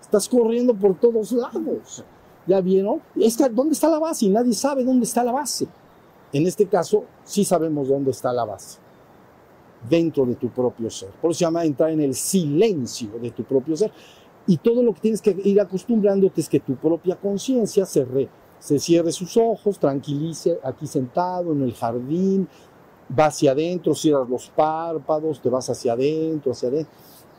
estás 0.00 0.28
corriendo 0.28 0.74
por 0.74 0.98
todos 0.98 1.30
lados. 1.30 2.04
¿Ya 2.46 2.60
vieron? 2.60 3.00
¿Dónde 3.52 3.72
está 3.72 3.88
la 3.88 3.98
base? 3.98 4.26
Y 4.26 4.28
nadie 4.28 4.52
sabe 4.52 4.84
dónde 4.84 5.04
está 5.04 5.24
la 5.24 5.32
base. 5.32 5.66
En 6.32 6.46
este 6.46 6.66
caso, 6.66 7.04
sí 7.24 7.44
sabemos 7.44 7.88
dónde 7.88 8.12
está 8.12 8.32
la 8.32 8.44
base. 8.44 8.78
Dentro 9.88 10.24
de 10.26 10.36
tu 10.36 10.48
propio 10.48 10.88
ser. 10.90 11.10
Por 11.10 11.30
eso 11.30 11.38
se 11.38 11.44
llama 11.44 11.64
entrar 11.64 11.90
en 11.90 12.00
el 12.00 12.14
silencio 12.14 13.10
de 13.20 13.30
tu 13.30 13.44
propio 13.44 13.76
ser. 13.76 13.92
Y 14.46 14.58
todo 14.58 14.82
lo 14.82 14.94
que 14.94 15.00
tienes 15.00 15.20
que 15.20 15.36
ir 15.44 15.60
acostumbrándote 15.60 16.40
es 16.40 16.48
que 16.48 16.60
tu 16.60 16.76
propia 16.76 17.16
conciencia 17.16 17.84
se, 17.84 18.06
se 18.60 18.78
cierre 18.78 19.10
sus 19.10 19.36
ojos, 19.36 19.78
tranquilice 19.78 20.58
aquí 20.62 20.86
sentado 20.86 21.52
en 21.52 21.62
el 21.62 21.74
jardín, 21.74 22.48
va 23.18 23.26
hacia 23.26 23.52
adentro, 23.52 23.94
cierras 23.94 24.28
los 24.28 24.48
párpados, 24.50 25.40
te 25.40 25.48
vas 25.48 25.68
hacia 25.68 25.94
adentro, 25.94 26.52
hacia 26.52 26.68
adentro 26.68 26.92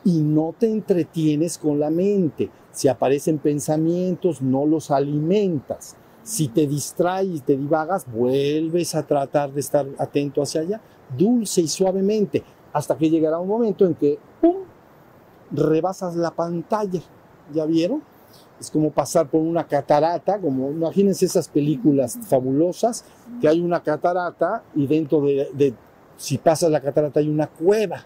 y 0.04 0.20
no 0.20 0.54
te 0.58 0.70
entretienes 0.70 1.58
con 1.58 1.80
la 1.80 1.90
mente. 1.90 2.50
Si 2.72 2.88
aparecen 2.88 3.38
pensamientos, 3.38 4.40
no 4.40 4.66
los 4.66 4.90
alimentas. 4.90 5.96
Si 6.22 6.48
te 6.48 6.66
distraes 6.66 7.28
y 7.28 7.40
te 7.40 7.56
divagas, 7.56 8.06
vuelves 8.10 8.94
a 8.94 9.06
tratar 9.06 9.52
de 9.52 9.60
estar 9.60 9.86
atento 9.98 10.42
hacia 10.42 10.60
allá, 10.60 10.80
dulce 11.16 11.62
y 11.62 11.68
suavemente, 11.68 12.42
hasta 12.72 12.96
que 12.96 13.08
llegará 13.08 13.38
un 13.38 13.48
momento 13.48 13.86
en 13.86 13.94
que 13.94 14.18
¡pum! 14.40 14.56
rebasas 15.50 16.16
la 16.16 16.30
pantalla. 16.30 17.00
¿Ya 17.52 17.64
vieron? 17.64 18.02
Es 18.60 18.70
como 18.70 18.90
pasar 18.90 19.28
por 19.28 19.40
una 19.40 19.66
catarata, 19.66 20.38
como 20.38 20.70
imagínense 20.70 21.26
esas 21.26 21.48
películas 21.48 22.18
fabulosas, 22.28 23.04
que 23.40 23.48
hay 23.48 23.60
una 23.60 23.82
catarata 23.82 24.64
y 24.74 24.86
dentro 24.86 25.20
de, 25.22 25.48
de 25.54 25.74
si 26.16 26.38
pasas 26.38 26.70
la 26.70 26.80
catarata 26.80 27.20
hay 27.20 27.28
una 27.28 27.46
cueva. 27.46 28.04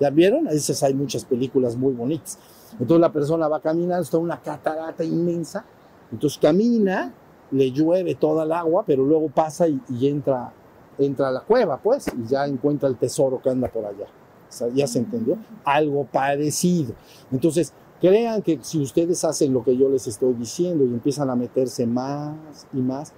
¿Ya 0.00 0.10
vieron? 0.10 0.46
A 0.46 0.50
veces 0.52 0.82
hay 0.82 0.94
muchas 0.94 1.24
películas 1.24 1.76
muy 1.76 1.92
bonitas. 1.92 2.38
Entonces 2.72 3.00
la 3.00 3.12
persona 3.12 3.48
va 3.48 3.60
caminando, 3.60 4.02
está 4.02 4.18
una 4.18 4.40
catarata 4.40 5.02
inmensa, 5.04 5.64
entonces 6.12 6.38
camina, 6.38 7.12
le 7.50 7.70
llueve 7.72 8.14
toda 8.14 8.44
el 8.44 8.52
agua, 8.52 8.84
pero 8.86 9.04
luego 9.04 9.28
pasa 9.28 9.66
y, 9.66 9.80
y 9.88 10.06
entra, 10.06 10.52
entra 10.98 11.28
a 11.28 11.32
la 11.32 11.40
cueva, 11.40 11.78
pues, 11.78 12.06
y 12.08 12.28
ya 12.28 12.46
encuentra 12.46 12.88
el 12.88 12.96
tesoro 12.96 13.40
que 13.42 13.50
anda 13.50 13.68
por 13.68 13.84
allá. 13.86 14.04
O 14.04 14.52
sea, 14.52 14.68
¿Ya 14.68 14.86
se 14.86 14.98
entendió? 15.00 15.36
Algo 15.64 16.04
parecido. 16.04 16.94
Entonces, 17.32 17.72
crean 18.00 18.42
que 18.42 18.58
si 18.62 18.80
ustedes 18.80 19.24
hacen 19.24 19.52
lo 19.52 19.62
que 19.64 19.76
yo 19.76 19.88
les 19.88 20.06
estoy 20.06 20.34
diciendo 20.34 20.84
y 20.84 20.88
empiezan 20.88 21.28
a 21.30 21.36
meterse 21.36 21.86
más 21.86 22.66
y 22.72 22.78
más, 22.78 23.12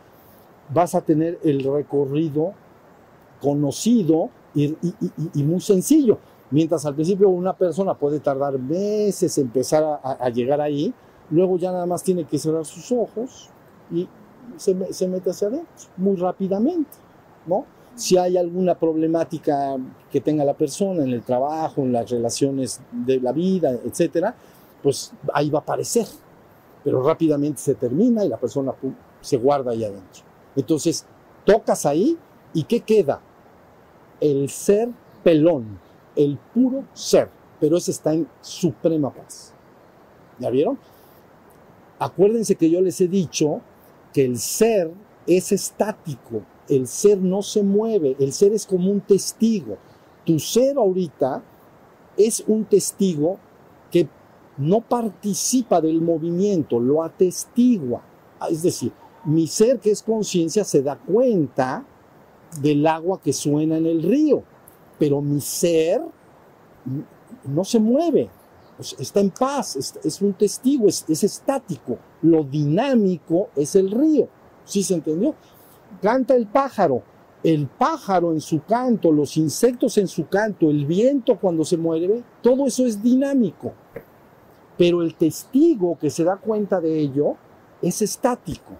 vas 0.72 0.94
a 0.94 1.00
tener 1.02 1.38
el 1.44 1.62
recorrido 1.64 2.52
conocido 3.40 4.30
y, 4.54 4.64
y- 4.64 4.76
y- 5.00 5.30
y 5.34 5.42
muy 5.44 5.60
sencillo. 5.60 6.18
Mientras 6.50 6.84
al 6.86 6.94
principio 6.94 7.28
una 7.28 7.52
persona 7.52 7.94
puede 7.94 8.18
tardar 8.20 8.58
meses 8.58 9.36
en 9.38 9.44
empezar 9.44 9.84
a, 9.84 10.12
a- 10.20 10.28
llegar 10.30 10.60
ahí, 10.60 10.92
luego 11.30 11.56
ya 11.58 11.70
nada 11.70 11.86
más 11.86 12.02
tiene 12.02 12.24
que 12.24 12.38
cerrar 12.38 12.64
sus 12.64 12.90
ojos 12.90 13.48
y 13.92 14.08
se, 14.56 14.92
se 14.92 15.06
mete 15.08 15.30
hacia 15.30 15.48
adentro 15.48 15.68
muy 15.96 16.16
rápidamente, 16.16 16.90
¿no? 17.46 17.64
Si 17.94 18.16
hay 18.16 18.36
alguna 18.36 18.74
problemática 18.76 19.76
que 20.10 20.20
tenga 20.20 20.44
la 20.44 20.54
persona 20.54 21.02
en 21.04 21.10
el 21.10 21.22
trabajo, 21.22 21.82
en 21.82 21.92
las 21.92 22.10
relaciones 22.10 22.80
de 22.92 23.20
la 23.20 23.32
vida, 23.32 23.70
etcétera, 23.84 24.34
pues 24.82 25.12
ahí 25.34 25.50
va 25.50 25.58
a 25.58 25.62
aparecer, 25.62 26.06
pero 26.82 27.02
rápidamente 27.02 27.60
se 27.60 27.74
termina 27.74 28.24
y 28.24 28.28
la 28.28 28.38
persona 28.38 28.72
pum, 28.72 28.94
se 29.20 29.36
guarda 29.36 29.72
ahí 29.72 29.84
adentro. 29.84 30.22
Entonces, 30.56 31.04
tocas 31.44 31.84
ahí 31.86 32.16
y 32.54 32.64
¿qué 32.64 32.80
queda? 32.80 33.20
El 34.20 34.48
ser 34.48 34.88
pelón, 35.22 35.78
el 36.16 36.38
puro 36.52 36.84
ser, 36.92 37.30
pero 37.58 37.76
ese 37.76 37.90
está 37.90 38.12
en 38.12 38.28
suprema 38.40 39.12
paz. 39.12 39.52
¿Ya 40.38 40.50
vieron? 40.50 40.78
Acuérdense 41.98 42.54
que 42.54 42.70
yo 42.70 42.80
les 42.80 43.00
he 43.00 43.08
dicho 43.08 43.60
que 44.12 44.24
el 44.24 44.38
ser 44.38 44.90
es 45.26 45.52
estático, 45.52 46.42
el 46.68 46.86
ser 46.86 47.18
no 47.18 47.42
se 47.42 47.62
mueve, 47.62 48.16
el 48.18 48.32
ser 48.32 48.52
es 48.52 48.66
como 48.66 48.90
un 48.90 49.00
testigo. 49.00 49.76
Tu 50.24 50.38
ser 50.38 50.76
ahorita 50.76 51.42
es 52.16 52.42
un 52.46 52.64
testigo 52.64 53.38
que 53.90 54.08
no 54.56 54.80
participa 54.80 55.80
del 55.80 56.00
movimiento, 56.00 56.80
lo 56.80 57.02
atestigua. 57.02 58.02
Es 58.50 58.62
decir, 58.62 58.92
mi 59.24 59.46
ser 59.46 59.78
que 59.78 59.90
es 59.90 60.02
conciencia 60.02 60.64
se 60.64 60.82
da 60.82 60.96
cuenta 60.96 61.84
del 62.60 62.86
agua 62.86 63.20
que 63.20 63.32
suena 63.32 63.76
en 63.76 63.86
el 63.86 64.02
río, 64.02 64.42
pero 65.00 65.22
mi 65.22 65.40
ser 65.40 66.02
no 67.44 67.64
se 67.64 67.80
mueve, 67.80 68.28
está 68.98 69.20
en 69.20 69.30
paz, 69.30 69.96
es, 70.04 70.20
un 70.20 70.34
testigo, 70.34 70.86
es, 70.86 71.06
es, 71.08 71.24
estático. 71.24 71.98
Lo 72.20 72.44
dinámico 72.44 73.48
es 73.56 73.74
el 73.76 73.90
río. 73.90 74.28
¿Sí 74.64 74.82
se 74.82 74.94
entendió? 74.94 75.34
Canta 76.02 76.34
el 76.34 76.46
pájaro. 76.46 77.02
El 77.42 77.66
pájaro 77.66 78.32
en 78.32 78.42
su 78.42 78.62
canto, 78.62 79.10
los 79.10 79.38
insectos 79.38 79.96
en 79.96 80.06
su 80.06 80.28
canto, 80.28 80.68
el 80.68 80.84
viento 80.84 81.38
cuando 81.38 81.64
se 81.64 81.78
mueve, 81.78 82.22
todo 82.42 82.66
eso 82.66 82.84
es 82.84 83.02
dinámico. 83.02 83.72
Pero 84.76 85.00
el 85.00 85.14
testigo 85.14 85.98
que 85.98 86.10
se 86.10 86.24
da 86.24 86.36
cuenta 86.36 86.78
de 86.78 86.98
ello 86.98 87.36
es 87.80 88.02
estático. 88.02 88.72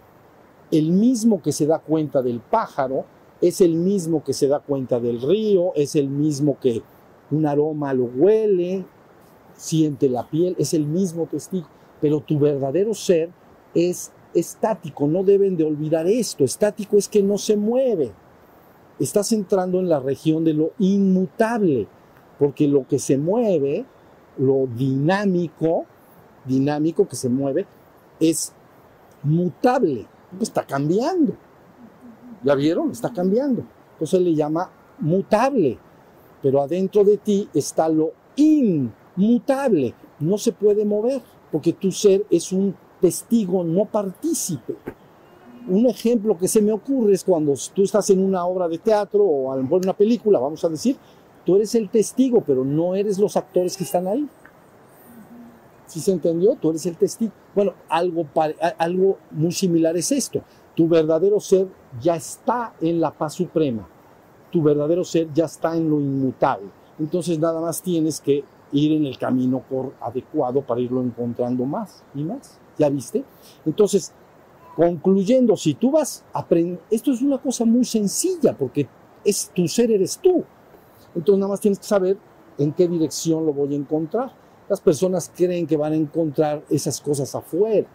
El 0.71 0.91
mismo 0.91 1.41
que 1.41 1.53
se 1.53 1.67
da 1.67 1.79
cuenta 1.79 2.21
del 2.21 2.41
pájaro 2.41 3.07
es 3.41 3.61
el 3.61 3.75
mismo 3.75 4.23
que 4.23 4.33
se 4.33 4.49
da 4.49 4.61
cuenta 4.61 5.01
del 5.01 5.21
río, 5.21 5.73
es 5.75 5.97
el 5.97 6.09
mismo 6.09 6.59
que 6.61 6.83
un 7.31 7.47
aroma 7.47 7.95
lo 7.95 8.05
huele, 8.05 8.85
siente 9.55 10.09
la 10.09 10.29
piel, 10.29 10.57
es 10.59 10.75
el 10.75 10.87
mismo 10.87 11.27
testigo, 11.27 11.67
pero 12.01 12.21
tu 12.21 12.39
verdadero 12.39 12.95
ser 12.95 13.31
es 13.75 14.13
estático, 14.35 15.07
no 15.07 15.25
deben 15.25 15.57
de 15.57 15.65
olvidar 15.65 16.07
esto, 16.07 16.45
estático 16.45 16.97
es 16.97 17.09
que 17.09 17.23
no 17.23 17.39
se 17.39 17.57
mueve, 17.57 18.13
estás 18.99 19.33
entrando 19.33 19.79
en 19.81 19.89
la 19.89 20.01
región 20.01 20.45
de 20.45 20.55
lo 20.55 20.73
inmutable, 20.79 21.87
porque 22.39 22.69
lo 22.69 22.87
que 22.87 22.99
se 22.99 23.19
mueve, 23.19 23.85
lo 24.39 24.67
dinámico, 24.67 25.85
dinámico 26.45 27.07
que 27.09 27.17
se 27.17 27.29
mueve, 27.29 27.67
es 28.19 28.53
mutable, 29.23 30.07
está 30.41 30.65
cambiando, 30.65 31.35
¿ya 32.43 32.55
vieron? 32.55 32.91
Está 32.91 33.13
cambiando, 33.13 33.65
entonces 33.93 34.21
le 34.21 34.35
llama 34.35 34.71
mutable, 34.99 35.79
pero 36.43 36.63
adentro 36.63 37.05
de 37.05 37.17
ti 37.17 37.49
está 37.55 37.89
lo 37.89 38.13
inmutable, 38.37 39.95
no 40.21 40.39
se 40.39 40.53
puede 40.53 40.85
mover, 40.85 41.21
porque 41.51 41.73
tu 41.73 41.91
ser 41.93 42.25
es 42.31 42.53
un 42.53 42.75
testigo 43.01 43.65
no 43.65 43.87
partícipe. 43.87 44.77
Un 45.69 45.87
ejemplo 45.87 46.39
que 46.39 46.49
se 46.49 46.63
me 46.63 46.73
ocurre 46.73 47.15
es 47.15 47.25
cuando 47.25 47.55
tú 47.75 47.83
estás 47.83 48.09
en 48.11 48.23
una 48.23 48.45
obra 48.45 48.69
de 48.69 48.79
teatro 48.79 49.25
o 49.25 49.53
a 49.53 49.57
lo 49.57 49.63
en 49.63 49.73
una 49.73 49.93
película, 49.93 50.39
vamos 50.39 50.65
a 50.65 50.69
decir, 50.69 50.97
tú 51.45 51.57
eres 51.57 51.75
el 51.75 51.91
testigo, 51.91 52.43
pero 52.47 52.65
no 52.65 52.95
eres 52.95 53.19
los 53.19 53.37
actores 53.37 53.77
que 53.77 53.85
están 53.85 54.07
ahí. 54.07 54.29
¿Sí 55.87 56.01
se 56.01 56.13
entendió? 56.13 56.55
Tú 56.55 56.71
eres 56.71 56.87
el 56.87 56.97
testigo. 56.97 57.33
Bueno, 57.55 57.75
algo, 57.89 58.27
algo 58.79 59.19
muy 59.33 59.53
similar 59.53 59.97
es 59.97 60.13
esto. 60.13 60.41
Tu 60.75 60.89
verdadero 60.89 61.41
ser 61.41 61.69
ya 62.01 62.17
está 62.17 62.75
en 62.81 63.01
la 63.01 63.11
paz 63.11 63.35
suprema. 63.35 63.87
Tu 64.51 64.63
verdadero 64.63 65.05
ser 65.05 65.33
ya 65.33 65.45
está 65.45 65.77
en 65.77 65.91
lo 65.91 66.01
inmutable. 66.01 66.69
Entonces 66.99 67.39
nada 67.39 67.61
más 67.61 67.83
tienes 67.83 68.21
que 68.21 68.45
ir 68.73 68.93
en 68.93 69.07
el 69.07 69.19
camino 69.19 69.63
por 69.69 69.95
adecuado 70.01 70.63
para 70.63 70.81
irlo 70.81 71.03
encontrando 71.03 71.65
más 71.65 72.03
y 72.15 72.23
más. 72.23 72.59
¿Ya 72.79 72.89
viste? 72.89 73.25
Entonces, 73.67 74.13
concluyendo, 74.77 75.57
si 75.57 75.75
tú 75.75 75.91
vas 75.91 76.25
a 76.33 76.41
aprender, 76.41 76.81
esto 76.91 77.13
es 77.13 77.21
una 77.21 77.39
cosa 77.39 77.65
muy 77.65 77.85
sencilla 77.85 78.57
porque 78.57 78.89
es 79.25 79.51
tu 79.55 79.69
ser 79.69 79.91
eres 79.91 80.19
tú. 80.19 80.45
Entonces 81.15 81.39
nada 81.39 81.51
más 81.51 81.61
tienes 81.61 81.79
que 81.79 81.87
saber 81.87 82.17
en 82.59 82.73
qué 82.73 82.87
dirección 82.87 83.45
lo 83.45 83.53
voy 83.53 83.75
a 83.75 83.77
encontrar. 83.77 84.33
Las 84.69 84.81
personas 84.81 85.33
creen 85.35 85.67
que 85.67 85.77
van 85.77 85.93
a 85.93 85.97
encontrar 85.97 86.63
esas 86.71 87.01
cosas 87.01 87.35
afuera, 87.35 87.89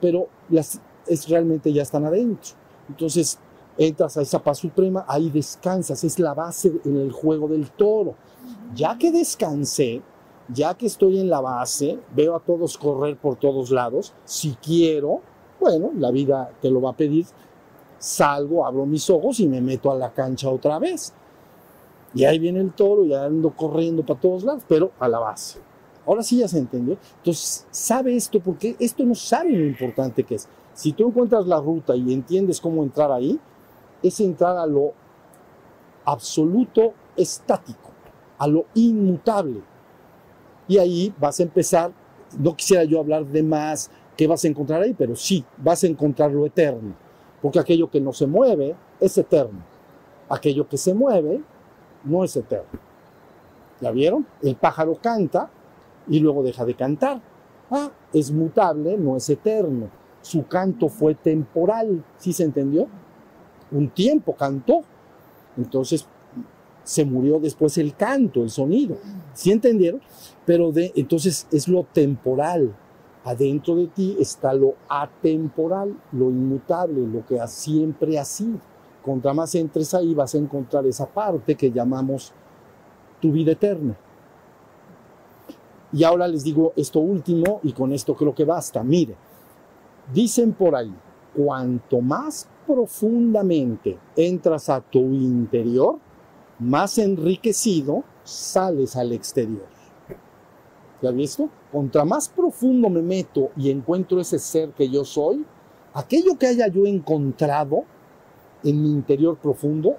pero 0.00 0.28
las 0.48 0.80
es, 1.08 1.28
realmente 1.28 1.72
ya 1.72 1.82
están 1.82 2.04
adentro. 2.04 2.54
Entonces 2.88 3.38
entras 3.78 4.16
a 4.16 4.22
esa 4.22 4.42
paz 4.42 4.58
suprema, 4.58 5.04
ahí 5.08 5.30
descansas, 5.30 6.02
es 6.04 6.18
la 6.18 6.34
base 6.34 6.72
en 6.84 6.96
el 6.96 7.12
juego 7.12 7.48
del 7.48 7.70
toro. 7.70 8.14
Ya 8.74 8.96
que 8.96 9.10
descansé, 9.10 10.02
ya 10.48 10.74
que 10.74 10.86
estoy 10.86 11.18
en 11.20 11.28
la 11.28 11.40
base, 11.40 11.98
veo 12.14 12.36
a 12.36 12.40
todos 12.40 12.78
correr 12.78 13.16
por 13.16 13.36
todos 13.36 13.70
lados, 13.70 14.12
si 14.24 14.56
quiero, 14.62 15.20
bueno, 15.60 15.90
la 15.96 16.10
vida 16.10 16.50
te 16.60 16.70
lo 16.70 16.80
va 16.80 16.90
a 16.90 16.96
pedir, 16.96 17.26
salgo, 17.98 18.64
abro 18.66 18.86
mis 18.86 19.08
ojos 19.10 19.40
y 19.40 19.48
me 19.48 19.60
meto 19.60 19.90
a 19.90 19.96
la 19.96 20.12
cancha 20.12 20.48
otra 20.48 20.78
vez. 20.78 21.12
Y 22.14 22.24
ahí 22.24 22.38
viene 22.38 22.60
el 22.60 22.72
toro 22.72 23.04
y 23.04 23.12
ando 23.12 23.50
corriendo 23.50 24.04
para 24.04 24.20
todos 24.20 24.44
lados, 24.44 24.62
pero 24.66 24.92
a 24.98 25.08
la 25.08 25.18
base. 25.18 25.60
Ahora 26.06 26.22
sí 26.22 26.38
ya 26.38 26.48
se 26.48 26.58
entendió. 26.58 26.96
Entonces, 27.18 27.66
sabe 27.70 28.14
esto 28.14 28.40
porque 28.40 28.76
esto 28.78 29.04
no 29.04 29.14
sabe 29.14 29.50
lo 29.50 29.66
importante 29.66 30.22
que 30.22 30.36
es. 30.36 30.48
Si 30.76 30.92
tú 30.92 31.08
encuentras 31.08 31.46
la 31.46 31.58
ruta 31.58 31.96
y 31.96 32.12
entiendes 32.12 32.60
cómo 32.60 32.82
entrar 32.82 33.10
ahí, 33.10 33.40
es 34.02 34.20
entrar 34.20 34.58
a 34.58 34.66
lo 34.66 34.92
absoluto 36.04 36.92
estático, 37.16 37.88
a 38.36 38.46
lo 38.46 38.66
inmutable. 38.74 39.62
Y 40.68 40.76
ahí 40.76 41.14
vas 41.18 41.40
a 41.40 41.44
empezar, 41.44 41.92
no 42.38 42.54
quisiera 42.54 42.84
yo 42.84 43.00
hablar 43.00 43.24
de 43.24 43.42
más 43.42 43.90
qué 44.18 44.26
vas 44.26 44.44
a 44.44 44.48
encontrar 44.48 44.82
ahí, 44.82 44.92
pero 44.92 45.16
sí, 45.16 45.42
vas 45.56 45.82
a 45.82 45.86
encontrar 45.86 46.30
lo 46.30 46.44
eterno, 46.44 46.94
porque 47.40 47.58
aquello 47.58 47.90
que 47.90 48.02
no 48.02 48.12
se 48.12 48.26
mueve 48.26 48.76
es 49.00 49.16
eterno. 49.16 49.60
Aquello 50.28 50.68
que 50.68 50.76
se 50.76 50.92
mueve 50.92 51.40
no 52.04 52.22
es 52.22 52.36
eterno. 52.36 52.78
¿Ya 53.80 53.90
vieron? 53.92 54.26
El 54.42 54.56
pájaro 54.56 54.94
canta 55.00 55.48
y 56.06 56.20
luego 56.20 56.42
deja 56.42 56.66
de 56.66 56.74
cantar. 56.74 57.22
Ah, 57.70 57.90
es 58.12 58.30
mutable, 58.30 58.98
no 58.98 59.16
es 59.16 59.30
eterno. 59.30 59.88
Su 60.26 60.44
canto 60.48 60.88
fue 60.88 61.14
temporal, 61.14 62.02
¿sí 62.18 62.32
se 62.32 62.42
entendió? 62.42 62.88
Un 63.70 63.90
tiempo 63.90 64.34
cantó, 64.34 64.82
entonces 65.56 66.04
se 66.82 67.04
murió 67.04 67.38
después 67.38 67.78
el 67.78 67.94
canto, 67.94 68.42
el 68.42 68.50
sonido. 68.50 68.96
¿Sí 69.34 69.52
entendieron? 69.52 70.00
Pero 70.44 70.72
de, 70.72 70.90
entonces 70.96 71.46
es 71.52 71.68
lo 71.68 71.84
temporal. 71.84 72.74
Adentro 73.22 73.76
de 73.76 73.86
ti 73.86 74.16
está 74.18 74.52
lo 74.52 74.74
atemporal, 74.88 75.94
lo 76.10 76.28
inmutable, 76.28 77.06
lo 77.06 77.24
que 77.24 77.38
siempre 77.46 78.18
ha 78.18 78.24
sido. 78.24 78.58
Contra 79.04 79.32
más 79.32 79.54
entres 79.54 79.94
ahí 79.94 80.12
vas 80.12 80.34
a 80.34 80.38
encontrar 80.38 80.84
esa 80.86 81.06
parte 81.06 81.54
que 81.54 81.70
llamamos 81.70 82.32
tu 83.20 83.30
vida 83.30 83.52
eterna. 83.52 83.96
Y 85.92 86.02
ahora 86.02 86.26
les 86.26 86.42
digo 86.42 86.72
esto 86.74 86.98
último 86.98 87.60
y 87.62 87.72
con 87.72 87.92
esto 87.92 88.16
creo 88.16 88.34
que 88.34 88.44
basta. 88.44 88.82
Mire, 88.82 89.14
dicen 90.12 90.52
por 90.52 90.74
ahí, 90.74 90.94
cuanto 91.34 92.00
más 92.00 92.48
profundamente 92.66 93.98
entras 94.16 94.68
a 94.68 94.80
tu 94.80 95.00
interior, 95.00 95.98
más 96.58 96.98
enriquecido 96.98 98.04
sales 98.24 98.96
al 98.96 99.12
exterior. 99.12 99.66
¿Ya 101.02 101.10
visto? 101.10 101.50
Contra 101.70 102.04
más 102.04 102.28
profundo 102.28 102.88
me 102.88 103.02
meto 103.02 103.50
y 103.56 103.70
encuentro 103.70 104.20
ese 104.20 104.38
ser 104.38 104.70
que 104.70 104.88
yo 104.88 105.04
soy, 105.04 105.44
aquello 105.92 106.38
que 106.38 106.46
haya 106.46 106.68
yo 106.68 106.86
encontrado 106.86 107.84
en 108.64 108.82
mi 108.82 108.90
interior 108.90 109.36
profundo, 109.36 109.96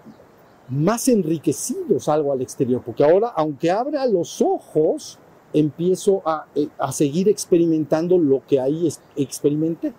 más 0.69 1.07
enriquecido 1.07 1.99
salgo 1.99 2.33
al 2.33 2.41
exterior. 2.41 2.81
Porque 2.83 3.03
ahora, 3.03 3.29
aunque 3.35 3.71
abra 3.71 4.05
los 4.07 4.41
ojos, 4.41 5.19
empiezo 5.53 6.21
a, 6.25 6.45
eh, 6.55 6.67
a 6.77 6.91
seguir 6.91 7.29
experimentando 7.29 8.17
lo 8.17 8.41
que 8.45 8.59
ahí 8.59 8.89
experimenté. 9.15 9.93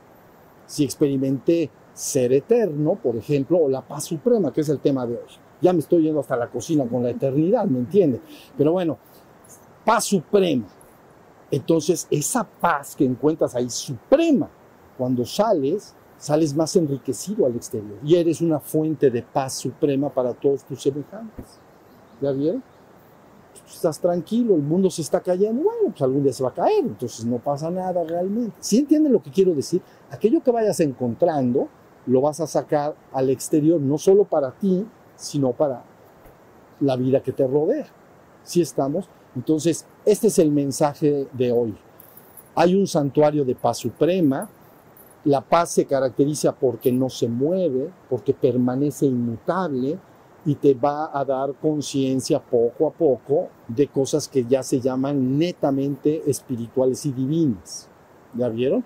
Si 0.66 0.84
experimenté 0.84 1.70
ser 1.94 2.32
eterno, 2.32 2.94
por 2.94 3.16
ejemplo, 3.16 3.58
o 3.58 3.68
la 3.68 3.82
paz 3.82 4.04
suprema, 4.04 4.52
que 4.52 4.60
es 4.60 4.68
el 4.68 4.78
tema 4.78 5.06
de 5.06 5.14
hoy. 5.14 5.30
Ya 5.60 5.72
me 5.72 5.80
estoy 5.80 6.04
yendo 6.04 6.20
hasta 6.20 6.36
la 6.36 6.48
cocina 6.48 6.84
con 6.86 7.02
la 7.02 7.10
eternidad, 7.10 7.64
¿me 7.64 7.80
entiende? 7.80 8.20
Pero 8.56 8.72
bueno, 8.72 8.98
paz 9.84 10.04
suprema. 10.04 10.66
Entonces, 11.50 12.06
esa 12.10 12.44
paz 12.44 12.94
que 12.94 13.04
encuentras 13.04 13.54
ahí 13.56 13.68
suprema, 13.68 14.48
cuando 14.96 15.24
sales, 15.24 15.94
sales 16.18 16.54
más 16.54 16.76
enriquecido 16.76 17.46
al 17.46 17.56
exterior 17.56 17.98
y 18.04 18.16
eres 18.16 18.40
una 18.40 18.60
fuente 18.60 19.10
de 19.10 19.22
paz 19.22 19.54
suprema 19.54 20.08
para 20.08 20.34
todos 20.34 20.62
tus 20.64 20.82
semejantes. 20.82 21.58
¿Ya 22.20 22.32
vieron? 22.32 22.62
Estás 23.66 24.00
tranquilo, 24.00 24.54
el 24.54 24.62
mundo 24.62 24.90
se 24.90 25.02
está 25.02 25.20
cayendo, 25.20 25.62
bueno, 25.62 25.90
pues 25.90 26.02
algún 26.02 26.22
día 26.22 26.32
se 26.32 26.42
va 26.42 26.50
a 26.50 26.54
caer, 26.54 26.84
entonces 26.84 27.24
no 27.24 27.38
pasa 27.38 27.70
nada 27.70 28.02
realmente. 28.04 28.56
Si 28.60 28.78
entienden 28.78 29.12
lo 29.12 29.22
que 29.22 29.30
quiero 29.30 29.54
decir? 29.54 29.82
Aquello 30.10 30.42
que 30.42 30.50
vayas 30.50 30.80
encontrando, 30.80 31.68
lo 32.06 32.20
vas 32.20 32.40
a 32.40 32.46
sacar 32.46 32.94
al 33.12 33.30
exterior, 33.30 33.80
no 33.80 33.98
solo 33.98 34.24
para 34.24 34.50
ti, 34.52 34.86
sino 35.16 35.52
para 35.52 35.84
la 36.80 36.96
vida 36.96 37.22
que 37.22 37.32
te 37.32 37.46
rodea. 37.46 37.86
Si 38.42 38.62
estamos? 38.62 39.08
Entonces, 39.36 39.84
este 40.04 40.28
es 40.28 40.38
el 40.38 40.50
mensaje 40.50 41.28
de 41.32 41.52
hoy. 41.52 41.76
Hay 42.54 42.74
un 42.74 42.86
santuario 42.86 43.44
de 43.44 43.54
paz 43.54 43.78
suprema. 43.78 44.48
La 45.24 45.40
paz 45.40 45.70
se 45.70 45.84
caracteriza 45.84 46.52
porque 46.52 46.90
no 46.90 47.10
se 47.10 47.28
mueve, 47.28 47.90
porque 48.08 48.32
permanece 48.32 49.06
inmutable 49.06 49.98
y 50.48 50.54
te 50.56 50.72
va 50.74 51.10
a 51.12 51.24
dar 51.24 51.54
conciencia 51.54 52.40
poco 52.40 52.88
a 52.88 52.90
poco 52.90 53.48
de 53.68 53.86
cosas 53.86 54.26
que 54.28 54.44
ya 54.44 54.62
se 54.62 54.80
llaman 54.80 55.38
netamente 55.38 56.22
espirituales 56.26 57.04
y 57.06 57.12
divinas. 57.12 57.88
¿Ya 58.34 58.48
vieron? 58.48 58.84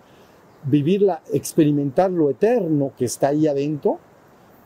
vivirla, 0.64 1.22
experimentar 1.33 2.11
lo 2.11 2.31
eterno 2.31 2.92
que 2.96 3.05
está 3.05 3.29
ahí 3.29 3.46
adentro, 3.46 3.98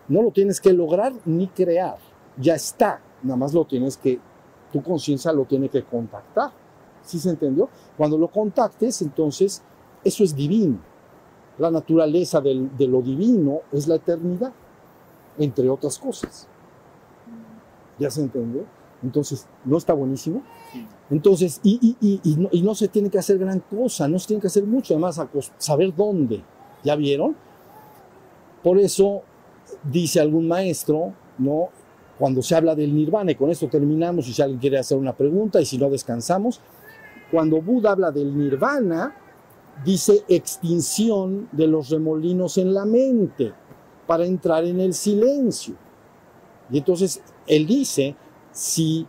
no 0.09 0.23
lo 0.23 0.31
tienes 0.31 0.61
que 0.61 0.73
lograr 0.73 1.13
ni 1.25 1.49
crear, 1.49 1.97
ya 2.37 2.55
está, 2.55 3.01
nada 3.23 3.37
más 3.37 3.55
lo 3.55 3.65
tienes 3.65 3.97
que, 3.97 4.21
tu 4.73 4.83
conciencia 4.83 5.33
lo 5.33 5.45
tiene 5.45 5.69
que 5.69 5.85
contactar. 5.85 6.51
¿Sí 7.03 7.19
se 7.21 7.31
entendió? 7.31 7.69
Cuando 7.97 8.19
lo 8.19 8.29
contactes, 8.29 9.01
entonces, 9.01 9.63
eso 10.03 10.25
es 10.25 10.35
divino. 10.35 10.79
La 11.59 11.71
naturaleza 11.71 12.41
del, 12.41 12.77
de 12.77 12.89
lo 12.89 13.01
divino 13.01 13.61
es 13.73 13.87
la 13.87 13.95
eternidad, 13.95 14.53
entre 15.39 15.69
otras 15.69 15.99
cosas. 15.99 16.49
¿Ya 17.99 18.11
se 18.11 18.23
entendió? 18.23 18.65
Entonces, 19.03 19.47
¿no 19.65 19.77
está 19.77 19.93
buenísimo? 19.93 20.43
Entonces, 21.11 21.61
y, 21.63 21.97
no, 22.63 22.75
se 22.75 22.89
tiene 22.89 23.11
que 23.11 23.19
hacer 23.19 23.39
gran 23.39 23.61
cosa, 23.61 24.09
no 24.09 24.19
se 24.19 24.29
tiene 24.29 24.41
que 24.41 24.49
hacer 24.49 24.65
mucho, 24.65 24.95
además 24.95 25.21
saber 25.59 25.95
dónde. 25.95 26.43
¿Ya 26.83 26.97
vieron? 26.97 27.37
Por 28.63 28.79
eso 28.79 29.23
dice 29.85 30.21
algún 30.21 30.49
maestro, 30.49 31.13
¿no? 31.39 31.69
Cuando 32.19 32.43
se 32.43 32.55
habla 32.55 32.75
del 32.75 32.95
nirvana, 32.95 33.33
y 33.33 33.35
con 33.35 33.51
esto 33.51 33.69
terminamos, 33.69 34.27
y 34.29 34.33
si 34.33 34.43
alguien 34.43 34.59
quiere 34.59 34.79
hacer 34.79 34.97
una 34.97 35.13
pregunta, 35.15 35.61
y 35.61 35.67
si 35.67 35.79
no 35.79 35.91
descansamos, 35.91 36.61
cuando 37.31 37.61
Buda 37.61 37.93
habla 37.93 38.11
del 38.11 38.37
nirvana, 38.37 39.15
dice 39.85 40.25
extinción 40.29 41.49
de 41.53 41.67
los 41.67 41.91
remolinos 41.91 42.57
en 42.57 42.73
la 42.73 42.85
mente 42.85 43.53
para 44.07 44.25
entrar 44.25 44.65
en 44.65 44.81
el 44.81 44.95
silencio. 44.95 45.75
Y 46.71 46.79
entonces 46.79 47.23
él 47.47 47.67
dice, 47.67 48.17
si 48.53 49.07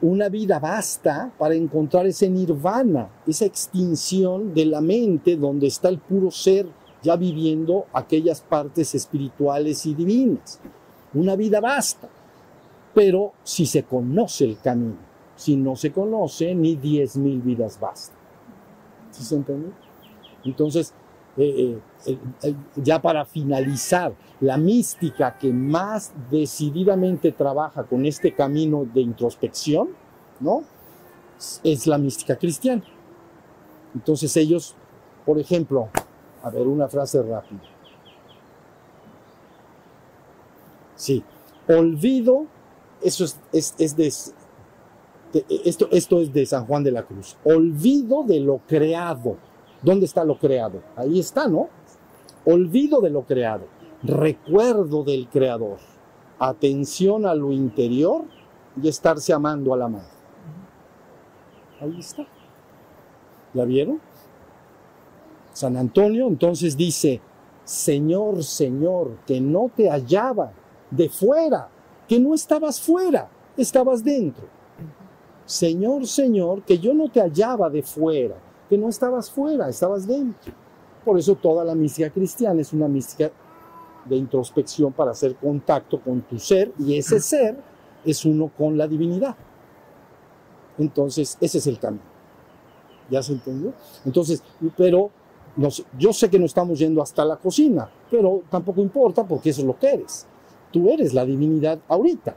una 0.00 0.28
vida 0.28 0.58
basta 0.58 1.32
para 1.38 1.54
encontrar 1.54 2.06
ese 2.06 2.28
nirvana, 2.28 3.08
esa 3.26 3.44
extinción 3.44 4.54
de 4.54 4.66
la 4.66 4.80
mente 4.80 5.36
donde 5.36 5.66
está 5.66 5.88
el 5.88 5.98
puro 5.98 6.30
ser 6.30 6.66
ya 7.02 7.16
viviendo 7.16 7.86
aquellas 7.92 8.40
partes 8.40 8.94
espirituales 8.94 9.84
y 9.86 9.94
divinas. 9.94 10.58
Una 11.12 11.36
vida 11.36 11.60
basta, 11.60 12.08
pero 12.94 13.32
si 13.44 13.66
se 13.66 13.82
conoce 13.82 14.46
el 14.46 14.58
camino, 14.58 14.96
si 15.36 15.56
no 15.56 15.76
se 15.76 15.92
conoce, 15.92 16.54
ni 16.54 16.76
diez 16.76 17.16
mil 17.16 17.40
vidas 17.42 17.78
bastan. 17.78 18.16
¿Sí 19.10 19.22
se 19.22 19.36
entiende? 19.36 19.70
Entonces, 20.44 20.94
eh, 21.36 21.78
eh, 22.06 22.54
ya 22.76 23.02
para 23.02 23.24
finalizar, 23.24 24.12
la 24.40 24.56
mística 24.56 25.36
que 25.36 25.52
más 25.52 26.12
decididamente 26.30 27.32
trabaja 27.32 27.84
con 27.84 28.06
este 28.06 28.34
camino 28.34 28.86
de 28.92 29.00
introspección, 29.00 29.88
¿no? 30.40 30.62
Es 31.64 31.86
la 31.86 31.98
mística 31.98 32.36
cristiana. 32.36 32.84
Entonces 33.94 34.36
ellos, 34.36 34.74
por 35.24 35.38
ejemplo, 35.38 35.88
a 36.42 36.50
ver, 36.50 36.66
una 36.66 36.88
frase 36.88 37.22
rápida. 37.22 37.62
Sí, 40.94 41.24
olvido, 41.68 42.46
eso 43.02 43.24
es, 43.24 43.74
es, 43.78 43.96
de, 43.96 44.12
esto, 45.64 45.88
esto 45.90 46.20
es 46.20 46.32
de 46.32 46.46
San 46.46 46.66
Juan 46.66 46.84
de 46.84 46.92
la 46.92 47.02
Cruz, 47.02 47.36
olvido 47.44 48.22
de 48.22 48.40
lo 48.40 48.58
creado 48.58 49.36
¿Dónde 49.84 50.06
está 50.06 50.24
lo 50.24 50.38
creado? 50.38 50.80
Ahí 50.96 51.20
está, 51.20 51.46
¿no? 51.46 51.68
Olvido 52.46 53.00
de 53.00 53.10
lo 53.10 53.22
creado, 53.22 53.64
recuerdo 54.02 55.04
del 55.04 55.28
creador, 55.28 55.78
atención 56.38 57.26
a 57.26 57.34
lo 57.34 57.52
interior 57.52 58.24
y 58.80 58.88
estarse 58.88 59.32
amando 59.32 59.74
a 59.74 59.76
la 59.76 59.88
madre. 59.88 60.08
Ahí 61.80 61.98
está. 61.98 62.26
¿Ya 63.52 63.64
vieron? 63.64 64.00
San 65.52 65.76
Antonio 65.76 66.26
entonces 66.26 66.76
dice, 66.76 67.20
Señor, 67.64 68.42
Señor, 68.42 69.18
que 69.26 69.40
no 69.40 69.70
te 69.74 69.88
hallaba 69.88 70.52
de 70.90 71.08
fuera, 71.08 71.68
que 72.08 72.18
no 72.18 72.34
estabas 72.34 72.80
fuera, 72.80 73.28
estabas 73.56 74.02
dentro. 74.02 74.44
Señor, 75.46 76.06
Señor, 76.06 76.62
que 76.62 76.78
yo 76.78 76.94
no 76.94 77.08
te 77.08 77.20
hallaba 77.20 77.70
de 77.70 77.82
fuera, 77.82 78.36
que 78.68 78.78
no 78.78 78.88
estabas 78.88 79.30
fuera, 79.30 79.68
estabas 79.68 80.06
dentro. 80.06 80.52
Por 81.04 81.18
eso 81.18 81.34
toda 81.34 81.64
la 81.64 81.74
mística 81.74 82.10
cristiana 82.10 82.60
es 82.60 82.72
una 82.72 82.88
mística 82.88 83.30
de 84.04 84.16
introspección 84.16 84.92
para 84.92 85.12
hacer 85.12 85.36
contacto 85.36 86.00
con 86.00 86.22
tu 86.22 86.38
ser 86.38 86.72
y 86.78 86.96
ese 86.96 87.20
ser 87.20 87.56
es 88.04 88.24
uno 88.24 88.50
con 88.56 88.76
la 88.76 88.86
divinidad. 88.86 89.36
Entonces, 90.78 91.36
ese 91.40 91.58
es 91.58 91.66
el 91.66 91.78
camino. 91.78 92.04
¿Ya 93.10 93.22
se 93.22 93.32
entendió? 93.32 93.72
Entonces, 94.04 94.42
pero 94.76 95.10
yo 95.98 96.12
sé 96.12 96.28
que 96.28 96.38
no 96.38 96.46
estamos 96.46 96.78
yendo 96.78 97.02
hasta 97.02 97.24
la 97.24 97.36
cocina, 97.36 97.88
pero 98.10 98.42
tampoco 98.50 98.80
importa 98.80 99.24
porque 99.24 99.50
eso 99.50 99.60
es 99.60 99.66
lo 99.66 99.78
que 99.78 99.92
eres. 99.92 100.26
Tú 100.72 100.90
eres 100.90 101.14
la 101.14 101.24
divinidad 101.24 101.78
ahorita. 101.86 102.34